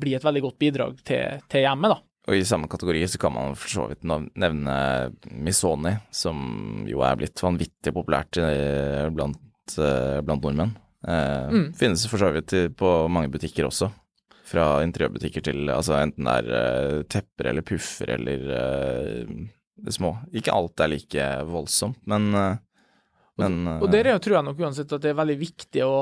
blir 0.00 0.16
et 0.16 0.24
veldig 0.24 0.42
godt 0.46 0.58
bidrag 0.62 1.00
til, 1.04 1.42
til 1.50 1.66
hjemmet, 1.66 1.96
da. 1.96 1.98
Og 2.30 2.36
i 2.36 2.44
samme 2.46 2.68
kategori 2.70 3.00
så 3.10 3.18
kan 3.18 3.32
man 3.34 3.56
for 3.58 3.72
så 3.72 3.86
vidt 3.90 4.04
nevne 4.06 4.74
Missoni, 5.42 5.96
som 6.14 6.84
jo 6.86 7.00
er 7.02 7.16
blitt 7.18 7.40
vanvittig 7.42 7.92
populært 7.96 8.38
eh, 8.38 9.08
blant, 9.10 9.74
eh, 9.74 10.20
blant 10.22 10.44
nordmenn. 10.44 10.76
Uh, 11.00 11.48
Mm. 11.50 11.66
Finnes 11.74 12.04
for 12.06 12.20
så 12.20 12.28
vidt 12.36 12.52
på 12.76 12.90
mange 13.08 13.32
butikker 13.32 13.66
også. 13.66 13.88
Fra 14.46 14.82
interiørbutikker 14.84 15.42
til 15.48 15.72
altså 15.72 15.96
enten 15.96 16.28
det 16.28 16.36
er 16.42 16.50
uh, 16.52 17.02
tepper 17.08 17.50
eller 17.50 17.66
puffer 17.66 18.12
eller 18.18 18.44
uh, 18.52 19.48
det 19.80 19.94
små. 19.96 20.14
Ikke 20.36 20.54
alt 20.54 20.80
er 20.80 20.92
like 20.92 21.28
voldsomt, 21.48 22.00
men, 22.10 22.34
eh, 22.34 22.58
men 23.42 23.82
Og 23.82 23.90
der 23.92 24.08
er 24.08 24.16
jo, 24.16 24.22
tror 24.24 24.38
jeg 24.38 24.48
nok 24.48 24.64
uansett 24.64 24.96
at 24.96 25.04
det 25.04 25.12
er 25.12 25.20
veldig 25.20 25.38
viktig 25.40 25.84
å 25.86 25.94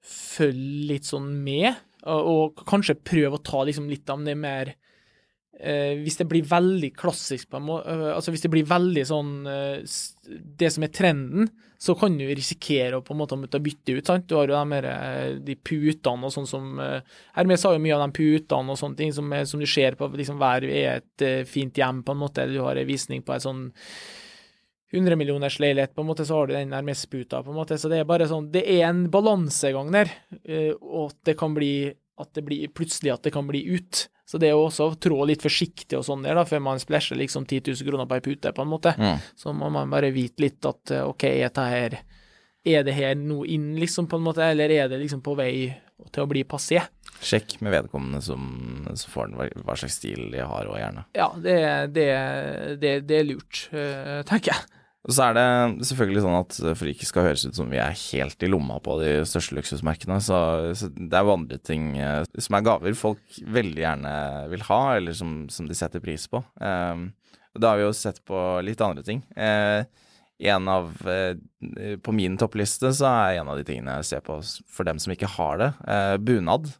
følge 0.00 0.94
litt 0.94 1.08
sånn 1.08 1.32
med, 1.44 1.74
og, 2.08 2.30
og 2.32 2.62
kanskje 2.68 3.00
prøve 3.04 3.36
å 3.36 3.44
ta 3.44 3.64
liksom 3.68 3.90
litt 3.90 4.08
av 4.08 4.22
det 4.24 4.36
mer 4.40 4.70
eh, 4.72 5.98
Hvis 6.00 6.16
det 6.16 6.26
blir 6.30 6.46
veldig 6.48 6.94
klassisk, 6.96 7.50
på 7.50 7.58
en 7.58 7.66
måte, 7.66 7.96
altså 8.14 8.32
hvis 8.32 8.46
det 8.46 8.52
blir 8.54 8.68
veldig 8.68 9.04
sånn 9.04 9.34
eh, 9.44 9.98
Det 10.62 10.70
som 10.72 10.86
er 10.86 10.94
trenden, 10.96 11.50
så 11.80 11.94
kan 11.96 12.16
du 12.16 12.24
risikere 12.28 12.98
å 12.98 13.04
på 13.04 13.14
en 13.14 13.20
måte 13.22 13.36
måtte 13.40 13.60
bytte 13.64 13.94
ut, 13.96 14.08
sant. 14.08 14.26
Du 14.28 14.34
har 14.36 14.48
jo 14.48 14.56
de, 14.56 14.64
mer, 14.68 14.88
eh, 14.88 15.36
de 15.44 15.56
putene 15.56 16.28
og 16.28 16.34
sånn 16.34 16.48
som 16.48 16.80
eh, 16.80 17.04
Hermes 17.36 17.64
har 17.64 17.76
jo 17.76 17.84
mye 17.84 17.96
av 17.96 18.06
de 18.06 18.16
putene 18.18 18.74
og 18.74 18.80
sånne 18.80 18.98
ting 18.98 19.14
som, 19.16 19.32
som 19.48 19.60
du 19.60 19.68
ser 19.68 19.96
på 20.00 20.10
liksom 20.12 20.40
hver 20.40 20.66
er 20.68 20.98
et 20.98 21.24
eh, 21.24 21.44
fint 21.48 21.76
hjem, 21.76 22.02
på 22.04 22.16
en 22.16 22.20
måte, 22.20 22.48
du 22.52 22.60
har 22.64 22.76
en 22.76 22.88
visning 22.88 23.24
på 23.24 23.36
et 23.36 23.44
sånn 23.44 23.68
100-millioners 24.92 25.60
leilighet, 25.62 25.94
på 25.94 26.02
en 26.02 26.08
måte, 26.10 26.26
så 26.26 26.40
har 26.40 26.48
du 26.50 26.54
den 26.56 26.72
nærmest 26.74 27.06
sputa, 27.06 27.42
på 27.46 27.52
en 27.52 27.58
måte. 27.60 27.78
Så 27.78 27.90
det 27.92 28.00
er 28.00 28.08
bare 28.08 28.26
sånn 28.30 28.50
Det 28.50 28.64
er 28.66 28.88
en 28.88 29.04
balansegang 29.12 29.92
der, 29.94 30.10
eh, 30.44 30.72
og 30.80 31.12
at 31.12 31.18
det 31.30 31.36
kan 31.38 31.54
bli 31.56 31.92
at 32.20 32.34
det 32.36 32.44
blir 32.44 32.68
plutselig 32.76 33.14
at 33.14 33.24
det 33.24 33.32
kan 33.32 33.46
bli 33.48 33.62
ut. 33.72 34.06
Så 34.28 34.38
det 34.38 34.50
er 34.50 34.54
jo 34.54 34.66
også 34.68 34.90
å 34.90 34.96
trå 35.00 35.24
litt 35.26 35.42
forsiktig 35.42 35.98
og 35.98 36.04
sånn 36.06 36.22
der, 36.26 36.36
da, 36.38 36.44
før 36.46 36.62
man 36.62 36.80
splæsjer 36.82 37.18
liksom 37.18 37.48
10 37.48 37.72
000 37.72 37.88
kroner 37.88 38.06
på 38.06 38.18
ei 38.18 38.24
pute, 38.28 38.52
på 38.54 38.62
en 38.62 38.70
måte. 38.70 38.94
mm. 38.98 39.24
Så 39.40 39.54
må 39.56 39.70
man 39.72 39.90
bare 39.90 40.12
vite 40.14 40.44
litt 40.44 40.66
at 40.68 40.92
eh, 40.94 41.06
OK, 41.06 41.24
er 41.30 41.54
det 41.56 41.68
her 41.74 42.00
Er 42.60 42.82
det 42.84 42.92
her 42.92 43.14
noe 43.16 43.46
inn, 43.48 43.72
liksom, 43.80 44.04
på 44.06 44.18
en 44.20 44.26
måte, 44.26 44.44
eller 44.44 44.68
er 44.68 44.90
det 44.92 44.98
liksom 45.00 45.22
på 45.24 45.32
vei 45.38 45.70
til 46.12 46.22
å 46.22 46.28
bli 46.28 46.42
passé? 46.44 46.82
Sjekk 47.24 47.54
med 47.64 47.72
vedkommende 47.72 48.20
som, 48.20 48.42
som 48.92 49.12
får 49.12 49.30
den, 49.30 49.38
hva, 49.38 49.46
hva 49.64 49.76
slags 49.80 49.96
stil 49.96 50.28
de 50.32 50.42
har, 50.44 50.68
og 50.68 50.76
gjerne. 50.76 51.06
Ja, 51.16 51.30
det, 51.40 51.56
det, 51.96 52.06
det, 52.82 52.92
det 53.08 53.16
er 53.16 53.26
lurt, 53.30 53.62
eh, 53.72 54.20
tenker 54.28 54.52
jeg. 54.52 54.79
Og 55.08 55.14
så 55.16 55.30
er 55.30 55.36
det 55.38 55.86
selvfølgelig 55.88 56.22
sånn 56.26 56.36
at 56.36 56.56
for 56.60 56.84
det 56.84 56.92
ikke 56.92 57.08
skal 57.08 57.24
høres 57.30 57.46
ut 57.48 57.56
som 57.56 57.70
vi 57.72 57.78
er 57.80 57.96
helt 57.96 58.44
i 58.44 58.50
lomma 58.50 58.76
på 58.84 58.98
de 59.00 59.14
største 59.28 59.56
luksusmerkene, 59.56 60.18
så, 60.20 60.40
så 60.76 60.90
det 60.92 61.16
er 61.16 61.24
jo 61.24 61.36
andre 61.38 61.56
ting 61.64 61.94
eh, 61.96 62.20
som 62.36 62.58
er 62.58 62.66
gaver 62.66 62.98
folk 62.98 63.38
veldig 63.48 63.80
gjerne 63.80 64.12
vil 64.52 64.66
ha, 64.68 64.82
eller 64.98 65.16
som, 65.16 65.38
som 65.52 65.70
de 65.70 65.78
setter 65.78 66.04
pris 66.04 66.28
på. 66.28 66.42
Eh, 66.60 67.06
da 67.56 67.72
har 67.72 67.80
vi 67.80 67.86
jo 67.88 67.96
sett 67.96 68.20
på 68.28 68.44
litt 68.66 68.84
andre 68.84 69.06
ting. 69.06 69.24
Eh, 69.40 69.88
en 70.50 70.68
av, 70.68 70.92
eh, 71.08 71.96
på 72.00 72.12
min 72.16 72.36
toppliste 72.40 72.92
så 72.96 73.08
er 73.08 73.40
en 73.40 73.50
av 73.52 73.58
de 73.58 73.64
tingene 73.68 73.98
jeg 74.00 74.08
ser 74.12 74.22
på 74.24 74.38
for 74.68 74.88
dem 74.88 75.00
som 75.02 75.12
ikke 75.12 75.28
har 75.38 75.58
det, 75.60 75.72
eh, 75.88 76.16
bunad. 76.16 76.70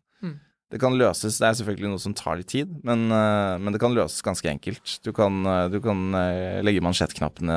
Det 0.71 0.79
kan 0.79 0.95
løses, 0.95 1.41
det 1.43 1.49
er 1.49 1.57
selvfølgelig 1.59 1.91
noe 1.91 2.03
som 2.03 2.15
tar 2.15 2.39
litt 2.39 2.53
tid, 2.53 2.71
men, 2.87 3.09
eh, 3.11 3.57
men 3.59 3.75
det 3.75 3.81
kan 3.83 3.95
løses 3.95 4.23
ganske 4.23 4.47
enkelt. 4.47 5.01
Du 5.03 5.11
kan, 5.13 5.43
eh, 5.43 5.67
du 5.69 5.81
kan 5.83 6.15
eh, 6.15 6.61
legge 6.63 6.85
mansjettknappene 6.85 7.57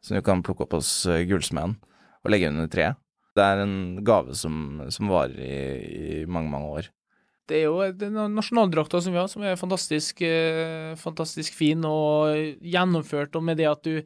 som 0.00 0.16
du 0.16 0.22
kan 0.24 0.40
plukke 0.40 0.64
opp 0.64 0.78
hos 0.78 1.04
gullsmeden, 1.28 1.76
og 2.24 2.32
legge 2.32 2.48
under 2.48 2.70
treet. 2.72 2.96
Det 3.36 3.44
er 3.44 3.60
en 3.62 4.00
gave 4.02 4.32
som, 4.34 4.80
som 4.88 5.12
varer 5.12 5.36
i, 5.44 5.58
i 6.22 6.24
mange, 6.24 6.48
mange 6.48 6.72
år. 6.80 6.88
Det 7.50 7.60
er 7.60 7.68
jo 7.68 7.84
nasjonaldrakta 8.32 9.02
som 9.02 9.12
vi 9.12 9.20
har, 9.20 9.28
som 9.28 9.44
er 9.44 9.60
fantastisk, 9.60 10.22
fantastisk 11.02 11.54
fin 11.58 11.84
og 11.84 12.32
gjennomført, 12.62 13.34
og 13.36 13.44
med 13.44 13.58
det 13.60 13.68
at 13.68 13.84
du 13.84 14.00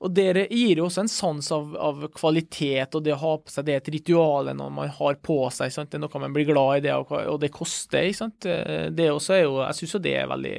Og 0.00 0.12
det 0.14 0.46
gir 0.50 0.80
jo 0.80 0.86
også 0.88 1.04
en 1.04 1.10
sans 1.10 1.50
av, 1.54 1.74
av 1.76 2.04
kvalitet, 2.16 2.94
og 2.96 3.04
det 3.04 3.14
å 3.14 3.20
ha 3.20 3.32
på 3.38 3.52
seg 3.52 3.66
det 3.68 3.74
er 3.76 3.82
et 3.82 3.90
ritual 3.94 4.50
når 4.56 4.72
man 4.74 4.92
har 4.98 5.18
på 5.24 5.38
seg, 5.54 5.72
sant? 5.74 5.90
det 5.92 5.98
er 5.98 6.04
noe 6.04 6.22
man 6.22 6.34
blir 6.34 6.48
glad 6.48 6.78
i, 6.78 6.84
det, 6.88 6.94
og, 6.96 7.12
og 7.12 7.40
det 7.42 7.52
koster, 7.54 8.08
ikke 8.08 8.20
sant. 8.22 8.48
Eh, 8.50 8.88
Det 8.94 9.10
også 9.12 9.36
er 9.36 9.42
jo 9.44 9.58
Jeg 9.62 9.78
syns 9.80 9.94
jo 9.96 10.02
det 10.04 10.14
er 10.20 10.30
veldig 10.30 10.56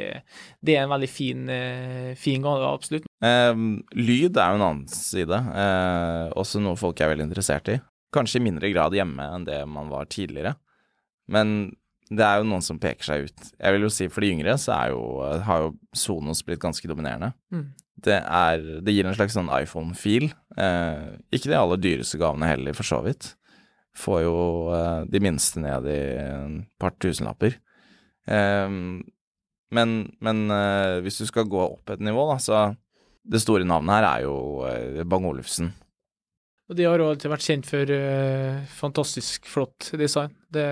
Det 0.66 0.76
er 0.76 0.84
en 0.86 0.94
veldig 0.96 1.10
fin, 1.12 1.48
eh, 1.50 2.12
fin 2.20 2.44
gave, 2.46 2.70
absolutt. 2.70 3.08
Eh, 3.26 3.54
lyd 3.96 4.38
er 4.38 4.52
jo 4.54 4.60
en 4.60 4.68
annen 4.70 4.86
side, 4.92 5.42
eh, 5.62 6.34
også 6.36 6.62
noe 6.64 6.80
folk 6.80 7.02
er 7.02 7.14
veldig 7.14 7.30
interessert 7.30 7.74
i. 7.74 7.80
Kanskje 8.16 8.40
i 8.40 8.46
mindre 8.46 8.70
grad 8.72 8.96
hjemme 8.96 9.26
enn 9.36 9.48
det 9.48 9.64
man 9.68 9.90
var 9.92 10.08
tidligere, 10.08 10.56
men 11.28 11.76
det 12.14 12.22
er 12.22 12.38
jo 12.40 12.46
noen 12.48 12.62
som 12.62 12.78
peker 12.80 13.08
seg 13.08 13.26
ut. 13.26 13.48
Jeg 13.58 13.74
vil 13.74 13.88
jo 13.88 13.90
si 13.90 14.06
for 14.14 14.22
de 14.22 14.30
yngre 14.36 14.54
så 14.62 14.76
er 14.76 14.92
jo, 14.94 15.02
har 15.48 15.64
jo 15.64 15.72
Sonos 15.98 16.44
blitt 16.46 16.62
ganske 16.62 16.86
dominerende. 16.88 17.32
Mm. 17.54 17.72
Det, 17.96 18.18
er, 18.20 18.64
det 18.84 18.92
gir 18.94 19.08
en 19.08 19.16
slags 19.16 19.34
sånn 19.38 19.48
iPhone-fil. 19.56 20.28
Eh, 20.60 21.06
ikke 21.34 21.50
de 21.52 21.58
aller 21.60 21.80
dyreste 21.82 22.20
gavene 22.20 22.50
heller, 22.50 22.76
for 22.76 22.84
så 22.88 23.00
vidt. 23.06 23.32
Får 23.96 24.22
jo 24.26 24.34
eh, 24.76 25.06
de 25.08 25.22
minste 25.24 25.62
ned 25.64 25.88
i 25.88 26.00
en 26.26 26.58
par 26.82 26.92
tusenlapper. 27.00 27.56
Eh, 28.28 28.68
men 29.76 29.96
men 30.24 30.44
eh, 30.52 31.00
hvis 31.06 31.22
du 31.24 31.26
skal 31.30 31.48
gå 31.50 31.62
opp 31.64 31.90
et 31.96 32.04
nivå, 32.04 32.28
da, 32.34 32.38
så 32.42 32.66
Det 33.26 33.40
store 33.42 33.66
navnet 33.66 33.96
her 33.96 34.06
er 34.06 34.22
jo 34.28 34.36
eh, 34.70 35.04
Bang 35.10 35.26
Olufsen. 35.26 35.72
Og 36.70 36.76
de 36.78 36.86
har 36.86 36.98
jo 37.02 37.08
alltid 37.10 37.30
vært 37.32 37.46
kjent 37.46 37.66
for 37.70 37.90
eh, 37.94 38.60
fantastisk 38.70 39.48
flott 39.50 39.92
design. 39.98 40.30
Det 40.54 40.66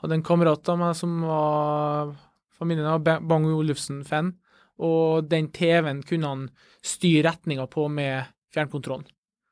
hadde 0.00 0.16
en 0.16 0.24
kamerat 0.26 0.66
av 0.72 0.78
meg 0.80 0.96
som 0.98 1.20
var 1.26 2.10
Familien 2.58 2.86
av 2.90 3.00
Ba- 3.06 3.20
Bang 3.22 3.46
Olufsen-fan, 3.46 4.32
og 4.80 5.30
den 5.30 5.50
TV-en 5.54 6.02
kunne 6.06 6.34
han 6.34 6.44
styre 6.84 7.28
retninga 7.28 7.66
på 7.70 7.86
med 7.92 8.30
fjernkontrollen. 8.54 9.08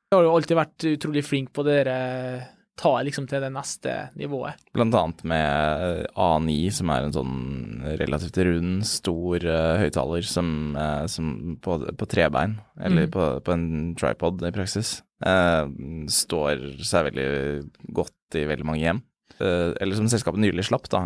Jeg 0.09 0.17
har 0.17 0.25
jo 0.25 0.37
alltid 0.39 0.57
vært 0.57 0.87
utrolig 0.89 1.25
flink 1.27 1.51
på 1.53 1.65
det 1.67 1.83
der, 1.85 2.47
ta 2.79 2.93
liksom 3.03 3.27
til 3.29 3.43
det 3.43 3.51
neste 3.53 3.95
nivået. 4.19 4.61
Blant 4.77 4.95
annet 4.95 5.25
med 5.27 6.07
A9, 6.15 6.55
som 6.79 6.93
er 6.95 7.05
en 7.05 7.15
sånn 7.15 7.35
relativt 7.99 8.39
rund, 8.47 8.87
stor 8.89 9.45
uh, 9.45 9.75
høyttaler 9.83 10.27
som, 10.27 10.53
uh, 10.79 11.05
som 11.11 11.59
på, 11.65 11.81
på, 11.99 12.09
trebein, 12.11 12.59
eller 12.79 13.09
mm. 13.09 13.13
på, 13.15 13.27
på, 13.45 13.57
en 13.57 13.69
tripod 13.99 14.47
i 14.47 14.55
praksis, 14.55 15.01
uh, 15.27 15.67
står 16.13 16.81
seg 16.87 17.11
veldig 17.11 17.29
godt 17.99 18.39
i 18.39 18.47
veldig 18.49 18.69
mange 18.69 18.85
hjem. 18.85 19.05
eller 19.39 19.95
som 19.95 20.09
selskapet 20.11 20.41
nylig 20.43 20.65
slapp, 20.67 20.89
da. 20.91 21.01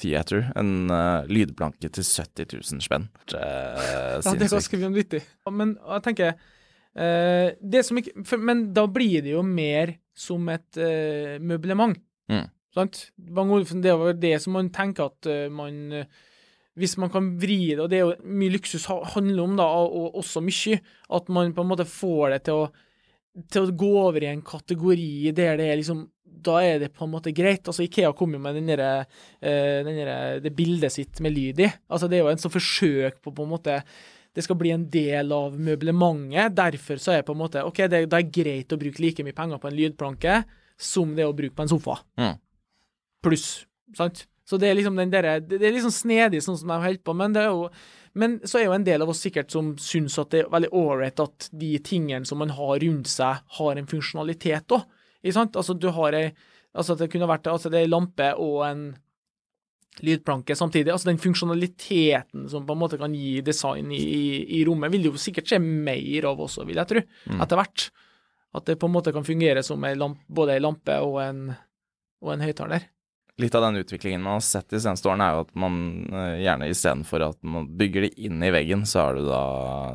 Theater, 0.00 0.46
en 0.56 0.88
lydplanke 1.28 1.90
til 1.92 2.06
70 2.06 2.54
000 2.72 2.84
spenn. 2.84 3.10
ja, 3.34 4.16
det 4.16 4.46
er 4.46 4.54
ganske 4.54 4.80
vanvittig. 4.80 5.20
Men 5.52 5.74
jeg 5.76 6.04
tenker 6.06 6.38
Uh, 6.90 7.54
det 7.62 7.84
som 7.86 8.00
ikke, 8.00 8.24
for, 8.26 8.40
men 8.42 8.64
da 8.74 8.82
blir 8.90 9.22
det 9.22 9.30
jo 9.30 9.44
mer 9.46 9.94
som 10.18 10.48
et 10.50 10.80
uh, 10.80 11.36
møblement. 11.38 12.00
Mm. 12.30 12.48
Sant? 12.74 13.04
Det 13.14 13.94
var 13.94 14.18
det 14.18 14.34
som 14.42 14.58
man 14.58 14.72
tenker 14.74 15.10
at 15.10 15.30
uh, 15.30 15.46
man 15.50 16.04
Hvis 16.78 16.96
man 16.98 17.10
kan 17.10 17.32
vri 17.38 17.74
det, 17.74 17.80
og 17.82 17.90
det 17.90 17.98
er 17.98 18.04
jo 18.06 18.34
mye 18.40 18.54
luksus 18.54 18.86
handler 18.86 19.42
om, 19.42 19.56
da, 19.58 19.66
og 19.66 20.14
også 20.16 20.40
mye, 20.40 20.78
at 21.12 21.28
man 21.28 21.54
på 21.54 21.62
en 21.62 21.68
måte 21.68 21.84
får 21.84 22.30
det 22.30 22.42
til 22.46 22.62
å, 22.62 22.68
til 23.50 23.66
å 23.66 23.74
gå 23.78 23.90
over 24.00 24.24
i 24.24 24.30
en 24.30 24.42
kategori 24.42 25.32
der 25.36 25.60
det 25.60 25.68
er 25.70 25.78
liksom 25.80 26.08
da 26.40 26.54
er 26.64 26.78
det 26.80 26.92
på 26.96 27.04
en 27.04 27.12
måte 27.12 27.34
greit. 27.36 27.66
Altså, 27.68 27.84
Ikea 27.84 28.14
kom 28.16 28.32
jo 28.32 28.38
med 28.40 28.56
den 28.56 28.70
der, 28.70 29.04
den 29.40 29.98
der, 29.98 30.38
det 30.40 30.54
bildet 30.56 30.94
sitt 30.94 31.20
med 31.20 31.34
lyd 31.36 31.60
i. 31.60 31.68
Altså, 31.92 32.08
det 32.08 32.16
er 32.16 32.24
jo 32.24 32.30
en 32.32 32.40
sånn 32.40 32.54
forsøk 32.54 33.18
på 33.20 33.34
på 33.36 33.44
en 33.44 33.52
måte 33.52 33.76
det 34.36 34.44
skal 34.46 34.58
bli 34.60 34.70
en 34.70 34.86
del 34.90 35.32
av 35.34 35.56
møblementet. 35.58 36.54
Derfor 36.56 37.00
så 37.02 37.12
er 37.12 37.20
det 37.20 37.28
på 37.28 37.34
en 37.34 37.42
måte 37.42 37.64
OK, 37.66 37.82
det, 37.90 38.04
det 38.10 38.18
er 38.18 38.32
greit 38.32 38.72
å 38.72 38.78
bruke 38.80 39.02
like 39.02 39.26
mye 39.26 39.36
penger 39.36 39.60
på 39.60 39.70
en 39.70 39.78
lydplanke 39.78 40.36
som 40.80 41.16
det 41.16 41.26
er 41.26 41.32
å 41.32 41.36
bruke 41.36 41.56
på 41.56 41.66
en 41.66 41.72
sofa. 41.72 41.98
Mm. 42.20 42.36
Pluss, 43.26 43.48
sant? 43.98 44.24
Så 44.48 44.58
det 44.58 44.70
er 44.70 44.78
liksom 44.78 44.96
den 44.98 45.12
der, 45.12 45.32
det 45.42 45.60
er 45.60 45.74
liksom 45.74 45.92
snedig 45.94 46.40
sånn 46.42 46.58
som 46.58 46.70
de 46.72 46.78
holder 46.82 47.02
på, 47.06 47.14
men 47.14 47.34
det 47.34 47.42
er 47.44 47.50
jo 47.50 47.68
men 48.18 48.38
så 48.44 48.58
er 48.58 48.66
jo 48.66 48.74
en 48.74 48.86
del 48.86 49.04
av 49.04 49.12
oss 49.12 49.22
sikkert 49.22 49.52
som 49.54 49.74
syns 49.78 50.18
at 50.18 50.32
det 50.34 50.44
er 50.44 50.50
veldig 50.52 50.72
ålreit 50.76 51.20
at 51.22 51.50
de 51.54 51.74
tingene 51.84 52.26
som 52.26 52.40
man 52.42 52.54
har 52.56 52.80
rundt 52.82 53.10
seg, 53.10 53.44
har 53.58 53.78
en 53.78 53.90
funksjonalitet 53.90 54.74
òg. 54.74 54.88
Altså, 55.26 55.74
du 55.74 55.90
har 55.94 56.16
ei 56.16 56.30
Altså, 56.70 56.94
det 56.94 57.08
kunne 57.10 57.26
vært 57.26 57.48
altså, 57.50 57.66
det 57.66 57.80
er 57.80 57.88
ei 57.88 57.90
lampe 57.90 58.28
og 58.38 58.60
en 58.62 58.82
lydplanke 60.06 60.54
samtidig. 60.56 60.92
Altså 60.92 61.08
den 61.10 61.18
funksjonaliteten 61.18 62.44
som 62.52 62.66
på 62.66 62.76
en 62.76 62.78
måte 62.78 62.98
kan 63.00 63.14
gi 63.14 63.40
design 63.42 63.90
i, 63.90 64.04
i, 64.46 64.60
rommet, 64.68 64.92
vil 64.92 65.02
det 65.02 65.10
jo 65.10 65.18
sikkert 65.20 65.50
skje 65.50 65.58
mer 65.62 66.28
av 66.30 66.40
også, 66.46 66.62
vil 66.68 66.78
jeg 66.78 66.92
tro, 66.92 67.02
mm. 67.02 67.42
etter 67.42 67.60
hvert. 67.60 67.88
At 68.54 68.66
det 68.70 68.78
på 68.78 68.86
en 68.86 68.94
måte 68.94 69.14
kan 69.14 69.26
fungere 69.26 69.64
som 69.66 69.82
lamp, 69.98 70.22
både 70.30 70.56
ei 70.56 70.62
lampe 70.62 70.96
og 71.02 71.20
en, 71.24 71.42
og 72.22 72.32
en 72.34 72.46
høyttaler. 72.46 72.86
Litt 73.40 73.54
av 73.54 73.62
den 73.62 73.76
utviklingen 73.80 74.22
man 74.22 74.36
har 74.36 74.42
sett 74.44 74.68
de 74.68 74.80
seneste 74.82 75.08
årene, 75.08 75.24
er 75.24 75.36
jo 75.38 75.44
at 75.46 75.52
man 75.62 75.76
uh, 76.12 76.36
gjerne 76.36 76.66
istedenfor 76.68 77.22
at 77.24 77.38
man 77.40 77.70
bygger 77.80 78.04
det 78.04 78.10
inn 78.20 78.42
i 78.44 78.50
veggen, 78.52 78.82
så 78.84 79.06
har 79.06 79.16
du 79.16 79.24
da 79.24 79.42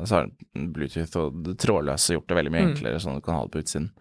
så 0.02 0.18
har 0.18 0.30
Bluetooth 0.74 1.20
og 1.20 1.36
det 1.46 1.54
trådløse 1.62 2.16
gjort 2.16 2.26
det 2.32 2.38
veldig 2.40 2.54
mye 2.54 2.64
mm. 2.64 2.70
enklere, 2.72 3.02
sånn 3.02 3.14
at 3.14 3.22
du 3.22 3.26
kan 3.28 3.38
ha 3.38 3.44
det 3.46 3.54
på 3.54 3.62
utsiden. 3.62 3.92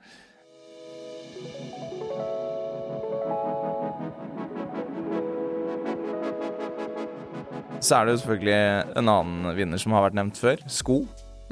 Så 7.85 7.99
er 7.99 8.05
det 8.05 8.15
jo 8.15 8.21
selvfølgelig 8.23 8.59
en 8.97 9.09
annen 9.13 9.55
vinner 9.59 9.81
som 9.81 9.93
har 9.93 10.07
vært 10.07 10.17
nevnt 10.17 10.41
før. 10.41 10.61
Sko. 10.71 11.03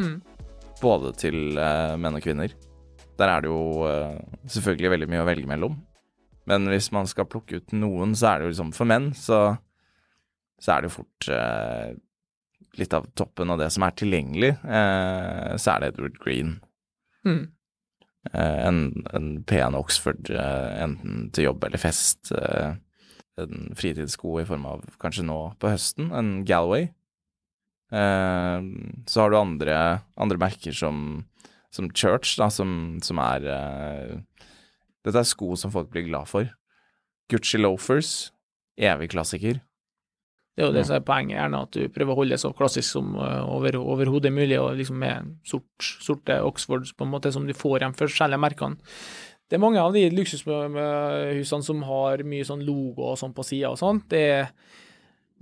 Mm. 0.02 0.18
Både 0.82 1.14
til 1.22 1.60
uh, 1.62 1.94
menn 2.02 2.18
og 2.18 2.26
kvinner. 2.26 2.58
Der 3.22 3.30
er 3.30 3.44
det 3.44 3.54
jo 3.54 3.86
uh, 3.86 4.18
selvfølgelig 4.50 4.96
veldig 4.98 5.14
mye 5.14 5.22
å 5.22 5.30
velge 5.30 5.52
mellom. 5.52 5.78
Men 6.50 6.68
hvis 6.72 6.92
man 6.96 7.08
skal 7.10 7.30
plukke 7.30 7.62
ut 7.62 7.76
noen, 7.76 8.16
så 8.20 8.32
er 8.34 8.40
det 8.40 8.48
jo 8.48 8.54
liksom 8.54 8.74
For 8.76 8.90
menn 8.90 9.12
så, 9.16 9.40
så 10.60 10.74
er 10.74 10.84
det 10.84 10.92
jo 10.92 10.98
fort 10.98 11.30
eh, 11.32 11.94
litt 12.80 12.96
av 12.98 13.08
toppen 13.16 13.54
av 13.54 13.62
det 13.62 13.70
som 13.74 13.86
er 13.86 13.94
tilgjengelig. 13.96 14.56
så 14.64 15.76
er 15.76 15.84
det 15.84 15.92
Edward 15.92 16.16
Green. 16.24 16.56
Mm. 17.22 17.44
En, 18.34 18.80
en, 19.14 19.28
pen 19.46 19.78
Oxford, 19.78 20.32
enten 20.34 21.28
til 21.36 21.52
jobb 21.52 21.68
eller 21.68 21.78
fest. 21.84 22.32
Uh, 22.34 22.74
en 23.42 23.74
fritidssko 23.78 24.40
i 24.42 24.48
form 24.48 24.66
av 24.70 24.84
kanskje 25.02 25.26
nå 25.26 25.38
på 25.62 25.72
høsten, 25.72 26.12
en 26.14 26.34
Galway. 26.48 26.90
Eh, 27.94 28.60
så 29.10 29.22
har 29.22 29.32
du 29.32 29.38
andre, 29.40 29.78
andre 30.18 30.42
merker 30.42 30.76
som, 30.76 31.24
som, 31.74 31.90
Church, 31.94 32.36
da, 32.42 32.50
som, 32.54 33.00
som 33.06 33.22
er 33.22 33.48
eh, 33.54 34.48
Dette 35.04 35.20
er 35.20 35.28
sko 35.28 35.54
som 35.60 35.74
folk 35.74 35.92
blir 35.92 36.08
glad 36.08 36.30
for. 36.32 36.50
Gucci 37.32 37.60
loafers, 37.60 38.32
evig 38.80 39.12
klassiker. 39.14 39.62
Det 40.54 40.62
er 40.62 40.70
jo 40.70 40.76
det 40.76 40.84
som 40.86 41.00
er 41.00 41.06
poenget, 41.06 41.38
gjerne 41.40 41.60
at 41.66 41.74
du 41.74 41.90
prøver 41.90 42.14
å 42.14 42.18
holde 42.20 42.36
det 42.36 42.44
så 42.44 42.52
klassisk 42.54 42.86
som 42.86 43.16
over, 43.18 43.80
overhodet 43.82 44.30
mulig, 44.34 44.60
og 44.62 44.76
liksom 44.78 45.00
med 45.02 45.32
sort, 45.50 45.66
sorte 45.82 46.38
Oxfords 46.46 46.94
på 46.94 47.08
en 47.08 47.14
måte 47.16 47.32
som 47.34 47.48
du 47.48 47.56
får 47.58 47.80
igjen 47.80 47.96
forskjellige 47.98 48.44
merkene. 48.44 48.94
Det 49.50 49.58
er 49.58 49.64
mange 49.64 49.82
av 49.82 49.96
de 49.96 50.06
luksushusene 50.14 51.66
som 51.66 51.82
har 51.90 52.22
mye 52.26 52.46
sånn 52.46 52.62
logo 52.66 53.10
og 53.12 53.18
sånn 53.20 53.34
på 53.34 53.46
sida 53.46 53.74
og 53.74 53.80
sånt. 53.82 54.06
Det, 54.14 54.46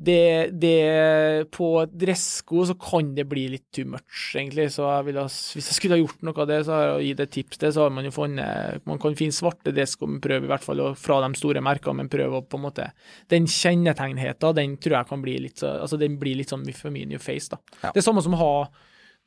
det, 0.02 0.50
det, 0.58 1.52
På 1.54 1.86
dressko 1.86 2.66
så 2.66 2.76
kan 2.82 3.12
det 3.16 3.28
bli 3.30 3.44
litt 3.54 3.68
too 3.76 3.86
much, 3.86 4.32
egentlig. 4.36 4.68
Så 4.74 4.88
jeg 4.88 5.08
ville, 5.12 5.26
hvis 5.30 5.70
jeg 5.70 5.78
skulle 5.78 5.98
ha 5.98 6.02
gjort 6.02 6.26
noe 6.26 6.42
av 6.42 6.50
det, 6.50 6.60
så 6.66 6.74
har 6.74 6.86
jeg 6.88 7.12
gitt 7.12 7.24
et 7.26 7.34
tips 7.38 7.62
til, 7.62 7.74
så 7.76 7.86
har 7.86 7.94
man 7.94 8.08
jo 8.08 8.14
funnet 8.16 8.88
Man 8.90 9.02
kan 9.02 9.18
finne 9.20 9.36
svarte 9.36 9.74
dressko, 9.76 10.10
men 10.10 10.24
prøv 10.24 10.48
i 10.48 10.52
hvert 10.52 10.66
fall 10.66 10.84
fra 10.98 11.20
de 11.26 11.32
store 11.38 11.62
merkene, 11.66 12.02
men 12.02 12.12
prøv 12.12 12.40
å 12.40 12.44
på 12.46 12.58
en 12.58 12.66
måte 12.66 12.88
Den 13.32 13.46
kjennetegnheten, 13.46 14.58
den 14.58 14.78
tror 14.82 14.98
jeg 14.98 15.12
kan 15.12 15.26
bli 15.26 15.38
litt 15.46 15.62
så 15.62 15.76
Altså, 15.84 16.00
den 16.02 16.18
blir 16.22 16.40
litt 16.40 16.52
sånn 16.52 16.66
for 16.74 16.94
mye 16.94 17.10
new 17.10 17.22
face, 17.22 17.52
da. 17.52 17.62
Ja. 17.84 17.92
Det 17.92 18.02
er 18.02 18.08
samme 18.08 18.24
som 18.26 18.38
å 18.38 18.42
ha 18.42 18.56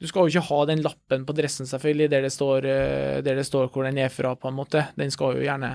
du 0.03 0.09
skal 0.11 0.27
jo 0.27 0.33
ikke 0.35 0.49
ha 0.49 0.57
den 0.67 0.81
lappen 0.83 1.23
på 1.25 1.37
dressen, 1.39 1.69
selvfølgelig, 1.71 2.09
der 2.11 2.25
det 2.27 2.33
står, 2.35 2.67
eh, 2.67 3.19
der 3.23 3.39
det 3.39 3.45
står 3.47 3.69
hvor 3.71 3.87
den 3.87 4.01
er 4.03 4.11
fra, 4.11 4.35
på 4.35 4.51
en 4.51 4.57
måte. 4.57 4.89
Den 4.99 5.13
skal 5.15 5.39
jo 5.39 5.45
gjerne 5.47 5.71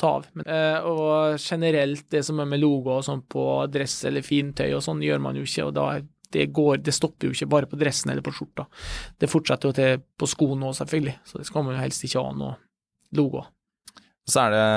ta 0.00 0.10
av. 0.18 0.26
Men, 0.34 0.48
uh, 0.48 0.88
og 0.90 1.38
generelt, 1.38 2.06
det 2.10 2.24
som 2.26 2.40
er 2.42 2.50
med 2.50 2.62
logo 2.62 2.96
og 2.96 3.06
sånn 3.06 3.22
på 3.30 3.46
dress 3.72 4.00
eller 4.08 4.26
fintøy 4.26 4.68
og 4.74 4.82
sånn, 4.84 5.02
gjør 5.04 5.22
man 5.22 5.38
jo 5.38 5.46
ikke, 5.46 5.68
og 5.68 5.74
da 5.76 5.88
det, 6.34 6.48
går, 6.54 6.80
det 6.82 6.94
stopper 6.94 7.28
jo 7.28 7.36
ikke 7.36 7.50
bare 7.50 7.70
på 7.70 7.78
dressen 7.78 8.10
eller 8.10 8.24
på 8.24 8.32
skjorta. 8.34 8.66
Det 9.20 9.30
fortsetter 9.30 9.70
jo 9.70 9.76
til 9.76 10.06
på 10.18 10.28
skoene 10.30 10.70
òg, 10.70 10.78
selvfølgelig, 10.80 11.18
så 11.30 11.40
det 11.40 11.46
skal 11.50 11.66
man 11.66 11.76
jo 11.76 11.84
helst 11.84 12.06
ikke 12.06 12.24
ha 12.24 12.32
noe 12.34 12.56
logo. 13.14 13.44
Så 14.24 14.40
er 14.40 14.54
det, 14.54 14.68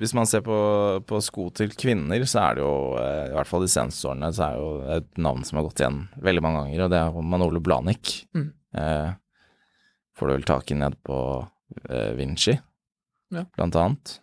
hvis 0.00 0.14
man 0.16 0.28
ser 0.28 0.40
på, 0.44 0.56
på, 1.04 1.18
sko 1.20 1.50
til 1.54 1.74
kvinner, 1.76 2.22
så 2.24 2.46
er 2.46 2.56
det 2.56 2.62
jo, 2.64 2.76
eh, 2.96 3.26
i 3.28 3.34
hvert 3.36 3.50
fall 3.50 3.66
de 3.66 3.68
seneste 3.68 4.08
årene, 4.08 4.30
så 4.32 4.46
er 4.46 4.54
det 4.54 4.62
jo 4.62 4.94
et 4.96 5.10
navn 5.20 5.44
som 5.44 5.60
har 5.60 5.66
gått 5.66 5.82
igjen 5.82 5.98
veldig 6.24 6.44
mange 6.44 6.62
ganger, 6.62 6.84
og 6.86 6.94
det 6.94 7.02
er 7.02 7.26
Manolo 7.34 7.60
Blanik. 7.60 8.14
Mm. 8.36 8.46
Eh, 8.80 9.10
får 10.16 10.30
du 10.30 10.34
vel 10.38 10.48
tak 10.48 10.72
i 10.72 10.78
ned 10.80 10.96
på 11.04 11.18
eh, 11.90 12.14
Vinci, 12.16 12.56
ja. 13.36 13.44
blant 13.52 13.76
annet. 13.82 14.16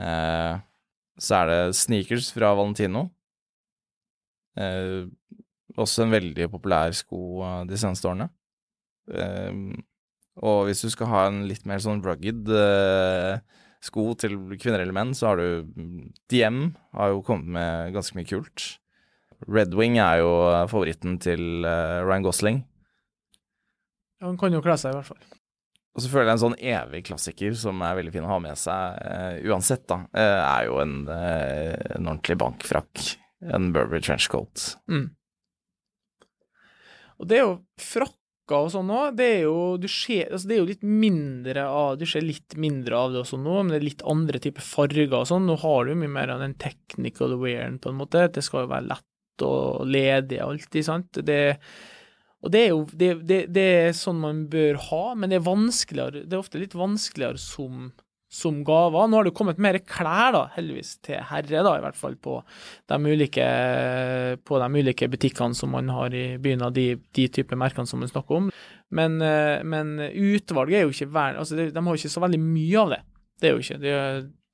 Eh, 0.00 0.54
så 1.20 1.38
er 1.42 1.50
det 1.50 1.76
sneakers 1.76 2.30
fra 2.34 2.52
Valentino. 2.56 3.06
Eh, 4.56 5.08
også 5.80 6.04
en 6.04 6.12
veldig 6.12 6.48
populær 6.52 6.94
sko 6.96 7.42
eh, 7.44 7.62
de 7.70 7.80
seneste 7.80 8.08
årene. 8.08 8.30
og 10.42 10.58
hvis 10.64 10.80
du 10.80 10.88
skal 10.90 11.10
ha 11.10 11.24
en 11.28 11.42
litt 11.48 11.66
mer 11.66 11.80
sånn 11.82 12.00
rugged 12.00 12.46
sko 13.82 14.04
til 14.14 14.36
kvinner 14.54 14.80
eller 14.80 14.94
menn, 14.94 15.10
så 15.12 15.32
har 15.32 15.42
du 15.42 15.66
DM 16.30 16.70
har 16.94 17.10
jo 17.10 17.24
kommet 17.26 17.50
med 17.58 17.92
ganske 17.92 18.16
mye 18.16 18.30
kult. 18.30 18.78
Red 19.50 19.74
Wing 19.74 19.98
er 19.98 20.22
jo 20.22 20.30
favoritten 20.70 21.18
til 21.20 21.66
Ryan 21.66 22.24
Gosling. 22.24 22.62
Ja, 24.22 24.30
han 24.30 24.38
kan 24.38 24.54
jo 24.54 24.62
kle 24.62 24.78
seg, 24.78 24.94
i 24.94 25.00
hvert 25.00 25.10
fall. 25.10 25.41
Og 25.92 26.00
så 26.00 26.08
føler 26.08 26.30
jeg 26.30 26.38
en 26.38 26.44
sånn 26.46 26.60
evig 26.72 27.02
klassiker 27.10 27.56
som 27.58 27.82
er 27.84 27.98
veldig 27.98 28.12
fin 28.14 28.24
å 28.24 28.30
ha 28.30 28.38
med 28.40 28.56
seg 28.56 28.96
uh, 28.96 29.34
uansett, 29.52 29.84
da, 29.90 29.98
uh, 30.08 30.40
er 30.40 30.68
jo 30.70 30.78
en, 30.80 30.94
en, 31.08 32.06
ordentlig 32.06 32.38
bankfrakk. 32.40 33.10
En 33.52 33.72
Burberry 33.74 34.00
trenchcoat. 34.06 34.76
Mm. 34.88 35.10
Og 37.20 37.28
det 37.28 37.38
er 37.38 37.44
jo 37.44 37.56
frakker 37.82 38.18
og 38.52 38.72
sånn 38.74 38.90
òg, 38.92 39.14
det 39.16 39.28
er 39.36 39.44
jo 39.46 39.56
altså 39.78 40.48
det 40.48 40.54
er 40.54 40.58
jo 40.58 40.68
litt 40.68 40.82
mindre 40.84 41.62
av 41.70 41.94
Du 42.00 42.02
ser 42.10 42.24
litt 42.26 42.56
mindre 42.60 42.98
av 42.98 43.14
det 43.14 43.20
også 43.22 43.38
nå, 43.40 43.54
men 43.62 43.72
det 43.72 43.78
er 43.78 43.86
litt 43.86 44.04
andre 44.08 44.40
typer 44.42 44.64
farger 44.66 45.14
og 45.14 45.28
sånn. 45.30 45.46
Nå 45.48 45.56
har 45.62 45.86
du 45.86 45.94
mye 45.96 46.10
mer 46.10 46.34
av 46.34 46.42
den 46.42 46.56
technical 46.60 47.36
wearen, 47.40 47.78
på 47.80 47.92
en 47.92 48.00
måte. 48.00 48.26
Det 48.34 48.44
skal 48.44 48.66
jo 48.66 48.72
være 48.74 48.90
lett 48.90 49.46
og 49.46 49.86
ledig 49.88 50.40
alltid, 50.42 50.84
sant. 50.84 51.22
Det, 51.24 51.40
og 52.42 52.50
det 52.50 52.62
er 52.64 52.72
jo 52.72 52.80
det, 52.90 53.10
det, 53.28 53.40
det, 53.54 53.66
er 53.86 53.92
sånn 53.96 54.18
man 54.22 54.46
bør 54.50 54.80
ha, 54.88 55.02
men 55.14 55.30
det 55.30 55.38
er 55.38 55.46
vanskeligere 55.46 56.24
Det 56.26 56.34
er 56.34 56.42
ofte 56.42 56.62
litt 56.62 56.74
vanskeligere 56.78 57.38
som 57.40 57.92
som 58.32 58.62
gaver. 58.64 59.08
Nå 59.08 59.18
har 59.18 59.26
det 59.28 59.34
kommet 59.36 59.58
mer 59.60 59.76
klær, 59.84 60.32
da, 60.32 60.46
heldigvis, 60.54 60.94
til 61.04 61.20
herre, 61.28 61.62
da, 61.66 61.74
i 61.76 61.82
hvert 61.84 61.98
fall 61.98 62.14
på 62.16 62.38
de 62.88 62.96
ulike, 63.12 63.44
på 64.48 64.60
de 64.62 64.68
ulike 64.72 65.08
butikkene 65.12 65.56
som 65.56 65.74
man 65.76 65.90
har 65.92 66.16
i 66.16 66.38
byen, 66.40 66.64
av 66.64 66.72
de, 66.72 66.94
de 67.12 67.26
typer 67.28 67.60
merkene 67.60 67.88
som 67.88 68.00
man 68.00 68.08
snakker 68.08 68.38
om. 68.38 68.48
Men, 68.88 69.18
eh, 69.20 69.60
men 69.68 69.98
utvalget 70.00 70.78
er 70.78 70.86
jo 70.86 70.94
ikke 70.96 71.10
verd... 71.12 71.42
Altså, 71.42 71.58
de, 71.60 71.68
de 71.74 71.84
har 71.84 71.92
jo 71.92 72.00
ikke 72.00 72.14
så 72.14 72.24
veldig 72.24 72.40
mye 72.40 72.80
av 72.80 72.94
det. 72.94 73.00
Det 73.36 73.50
er 73.50 73.52
jo 73.52 73.66
ikke 73.66 73.80
det, 73.82 73.94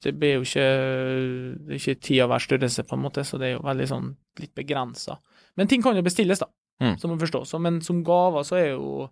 det 0.08 0.14
blir 0.16 0.34
jo 0.36 0.44
ikke 0.46 0.66
Det 0.66 1.74
er 1.74 1.80
ikke 1.80 2.02
tid 2.08 2.22
av 2.24 2.32
hver 2.32 2.46
størrelse, 2.48 2.86
på 2.88 2.98
en 2.98 3.04
måte, 3.06 3.26
så 3.26 3.38
det 3.38 3.52
er 3.52 3.56
jo 3.56 3.66
veldig 3.66 3.90
sånn 3.94 4.12
litt 4.42 4.54
begrensa. 4.58 5.20
Men 5.58 5.70
ting 5.70 5.86
kan 5.86 5.94
jo 5.94 6.06
bestilles, 6.06 6.42
da, 6.42 6.50
Mm. 6.78 6.94
som 6.98 7.10
man 7.10 7.18
forstår. 7.18 7.44
Så, 7.44 7.58
men 7.58 7.80
som 7.82 8.04
gaver 8.06 8.44
så 8.46 8.54
er 8.60 8.68
jo 8.76 9.08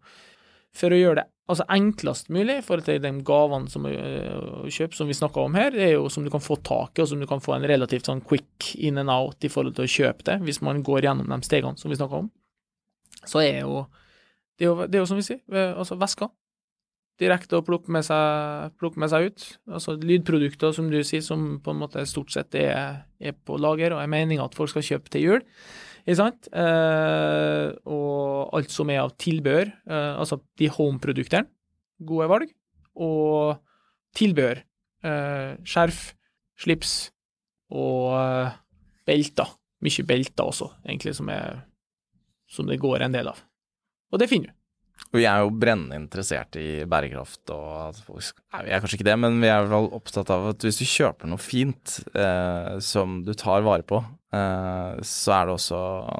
For 0.76 0.92
å 0.92 0.98
gjøre 0.98 1.22
det 1.22 1.30
altså 1.48 1.64
enklest 1.72 2.28
mulig 2.34 2.58
forhold 2.66 2.84
til 2.84 2.98
de 3.00 3.10
gavene 3.24 3.70
som 3.70 3.86
øh, 3.88 4.66
kjøp, 4.68 4.96
som 4.98 5.08
vi 5.08 5.14
snakka 5.16 5.44
om 5.46 5.54
her, 5.56 5.70
det 5.72 5.84
er 5.86 5.92
jo 5.94 6.10
som 6.12 6.26
du 6.26 6.30
kan 6.30 6.42
få 6.42 6.58
tak 6.60 6.98
i, 6.98 7.04
og 7.04 7.08
som 7.08 7.22
du 7.22 7.26
kan 7.30 7.40
få 7.40 7.54
en 7.54 7.64
relativt 7.70 8.10
sånn 8.10 8.20
quick 8.26 8.74
in 8.74 8.98
and 9.00 9.08
out 9.08 9.46
i 9.46 9.48
forhold 9.48 9.78
til 9.78 9.86
å 9.86 9.92
kjøpe 9.94 10.26
det, 10.26 10.40
hvis 10.44 10.60
man 10.66 10.82
går 10.84 11.06
gjennom 11.06 11.30
de 11.30 11.38
stegene 11.46 11.80
som 11.80 11.88
vi 11.88 11.96
snakka 11.96 12.20
om. 12.24 12.28
Så 13.24 13.40
er 13.40 13.62
jo 13.62 13.86
det 14.56 14.66
er 14.66 14.70
jo, 14.70 14.88
det 14.88 14.98
er 14.98 15.02
jo 15.04 15.08
som 15.08 15.20
vi 15.20 15.24
sier, 15.26 15.40
eh, 15.52 15.72
altså 15.76 15.98
vesker. 16.00 16.30
Direkte 17.20 17.56
å 17.56 17.64
plukke 17.64 17.92
med, 17.92 18.04
seg, 18.04 18.72
plukke 18.80 19.00
med 19.00 19.12
seg 19.12 19.30
ut. 19.30 19.44
Altså 19.72 19.94
lydprodukter, 20.00 20.72
som 20.76 20.88
du 20.92 20.98
sier, 21.04 21.22
som 21.24 21.54
på 21.64 21.72
en 21.72 21.80
måte 21.80 22.04
stort 22.08 22.32
sett 22.32 22.56
er, 22.60 23.04
er 23.20 23.36
på 23.36 23.56
lager, 23.60 23.94
og 23.96 24.02
er 24.02 24.12
meninga 24.12 24.44
at 24.44 24.56
folk 24.56 24.72
skal 24.72 24.84
kjøpe 24.84 25.12
til 25.12 25.24
jul. 25.24 25.44
Ikke 26.06 26.20
sant? 26.20 26.46
Eh, 26.54 27.72
og 27.90 28.54
alt 28.54 28.70
som 28.70 28.90
er 28.94 29.02
av 29.02 29.16
tilbehør, 29.18 29.72
eh, 29.90 30.12
altså 30.14 30.38
de 30.60 30.68
home-produktene, 30.70 31.50
gode 32.06 32.28
valg. 32.30 32.52
Og 33.02 33.58
tilbehør, 34.16 34.62
eh, 35.02 35.56
skjerf, 35.66 36.12
slips 36.62 36.94
og 37.74 38.14
eh, 38.20 38.54
belter. 39.08 39.50
Mye 39.82 40.06
belter 40.08 40.46
også, 40.46 40.70
egentlig, 40.86 41.16
som, 41.18 41.28
er, 41.28 41.66
som 42.48 42.70
det 42.70 42.78
går 42.80 43.04
en 43.04 43.18
del 43.18 43.34
av. 43.34 43.42
Og 44.14 44.22
det 44.22 44.30
finner 44.30 44.54
du. 44.54 44.56
Vi 45.12 45.26
er 45.28 45.42
jo 45.44 45.52
brennende 45.52 45.98
interessert 45.98 46.56
i 46.58 46.84
bærekraft 46.88 47.52
og 47.52 47.98
Nei, 48.08 48.62
vi 48.64 48.72
er 48.72 48.80
kanskje 48.80 48.98
ikke 48.98 49.08
det, 49.10 49.16
men 49.20 49.38
vi 49.42 49.50
er 49.52 49.68
vel 49.68 49.90
opptatt 49.96 50.30
av 50.32 50.48
at 50.54 50.64
hvis 50.64 50.80
du 50.80 50.86
kjøper 50.88 51.30
noe 51.30 51.42
fint 51.42 51.98
eh, 52.16 52.78
som 52.82 53.20
du 53.26 53.34
tar 53.36 53.64
vare 53.66 53.84
på, 53.86 54.00
så 55.06 55.32
er 55.36 55.46
det 55.48 55.54
også 55.54 55.78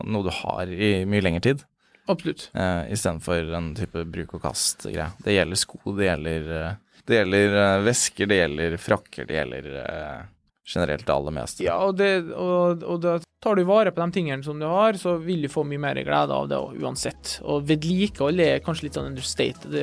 noe 0.08 0.26
du 0.26 0.30
har 0.42 0.70
i 0.70 0.90
mye 1.08 1.24
lengre 1.24 1.42
tid, 1.44 1.64
Absolutt. 2.06 2.50
Uh, 2.54 2.92
istedenfor 2.92 3.52
en 3.58 3.74
type 3.76 4.04
bruk 4.04 4.36
og 4.38 4.44
kast-greie. 4.46 5.10
Det 5.24 5.34
gjelder 5.34 5.58
sko, 5.58 5.80
det 5.96 6.08
gjelder, 6.08 6.50
eh, 6.54 6.98
det 7.06 7.20
gjelder 7.20 7.56
eh, 7.62 7.84
vesker, 7.86 8.30
det 8.30 8.40
gjelder 8.40 8.76
frakker, 8.80 9.26
det 9.26 9.38
gjelder 9.40 9.70
eh, 9.82 10.20
generelt 10.66 11.06
det 11.06 11.14
aller 11.14 11.34
meste. 11.34 11.64
Ja, 11.66 11.78
og, 11.82 11.96
det, 11.98 12.10
og, 12.30 12.84
og 12.86 13.00
da 13.02 13.16
tar 13.42 13.58
du 13.58 13.64
vare 13.66 13.92
på 13.94 14.02
de 14.02 14.14
tingene 14.14 14.46
som 14.46 14.62
du 14.62 14.68
har, 14.70 14.98
så 14.98 15.16
vil 15.22 15.46
du 15.46 15.50
få 15.50 15.64
mye 15.66 15.82
mer 15.82 15.98
glede 16.06 16.34
av 16.34 16.46
det 16.50 16.60
uansett. 16.82 17.38
Og 17.46 17.66
vedlikehold 17.66 18.42
er 18.42 18.62
kanskje 18.64 18.86
litt 18.86 18.98
sånn 18.98 19.10
understated, 19.10 19.74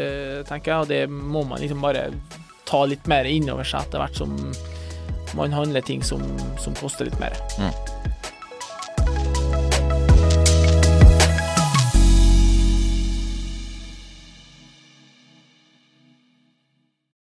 tenker 0.47 0.73
jeg, 0.73 0.79
og 0.79 0.91
det 0.91 1.03
må 1.11 1.43
man 1.47 1.63
liksom 1.63 1.83
bare 1.83 2.07
ta 2.67 2.85
litt 2.87 3.07
mer 3.11 3.27
innover 3.27 3.67
seg 3.67 3.83
etter 3.83 3.99
hvert 3.99 4.23
som 4.23 4.37
man 5.35 5.55
handler 5.55 5.83
ting 5.83 6.03
som, 6.05 6.23
som 6.61 6.75
koster 6.79 7.09
litt 7.09 7.19
mer. 7.19 7.35
Mm. 7.59 7.92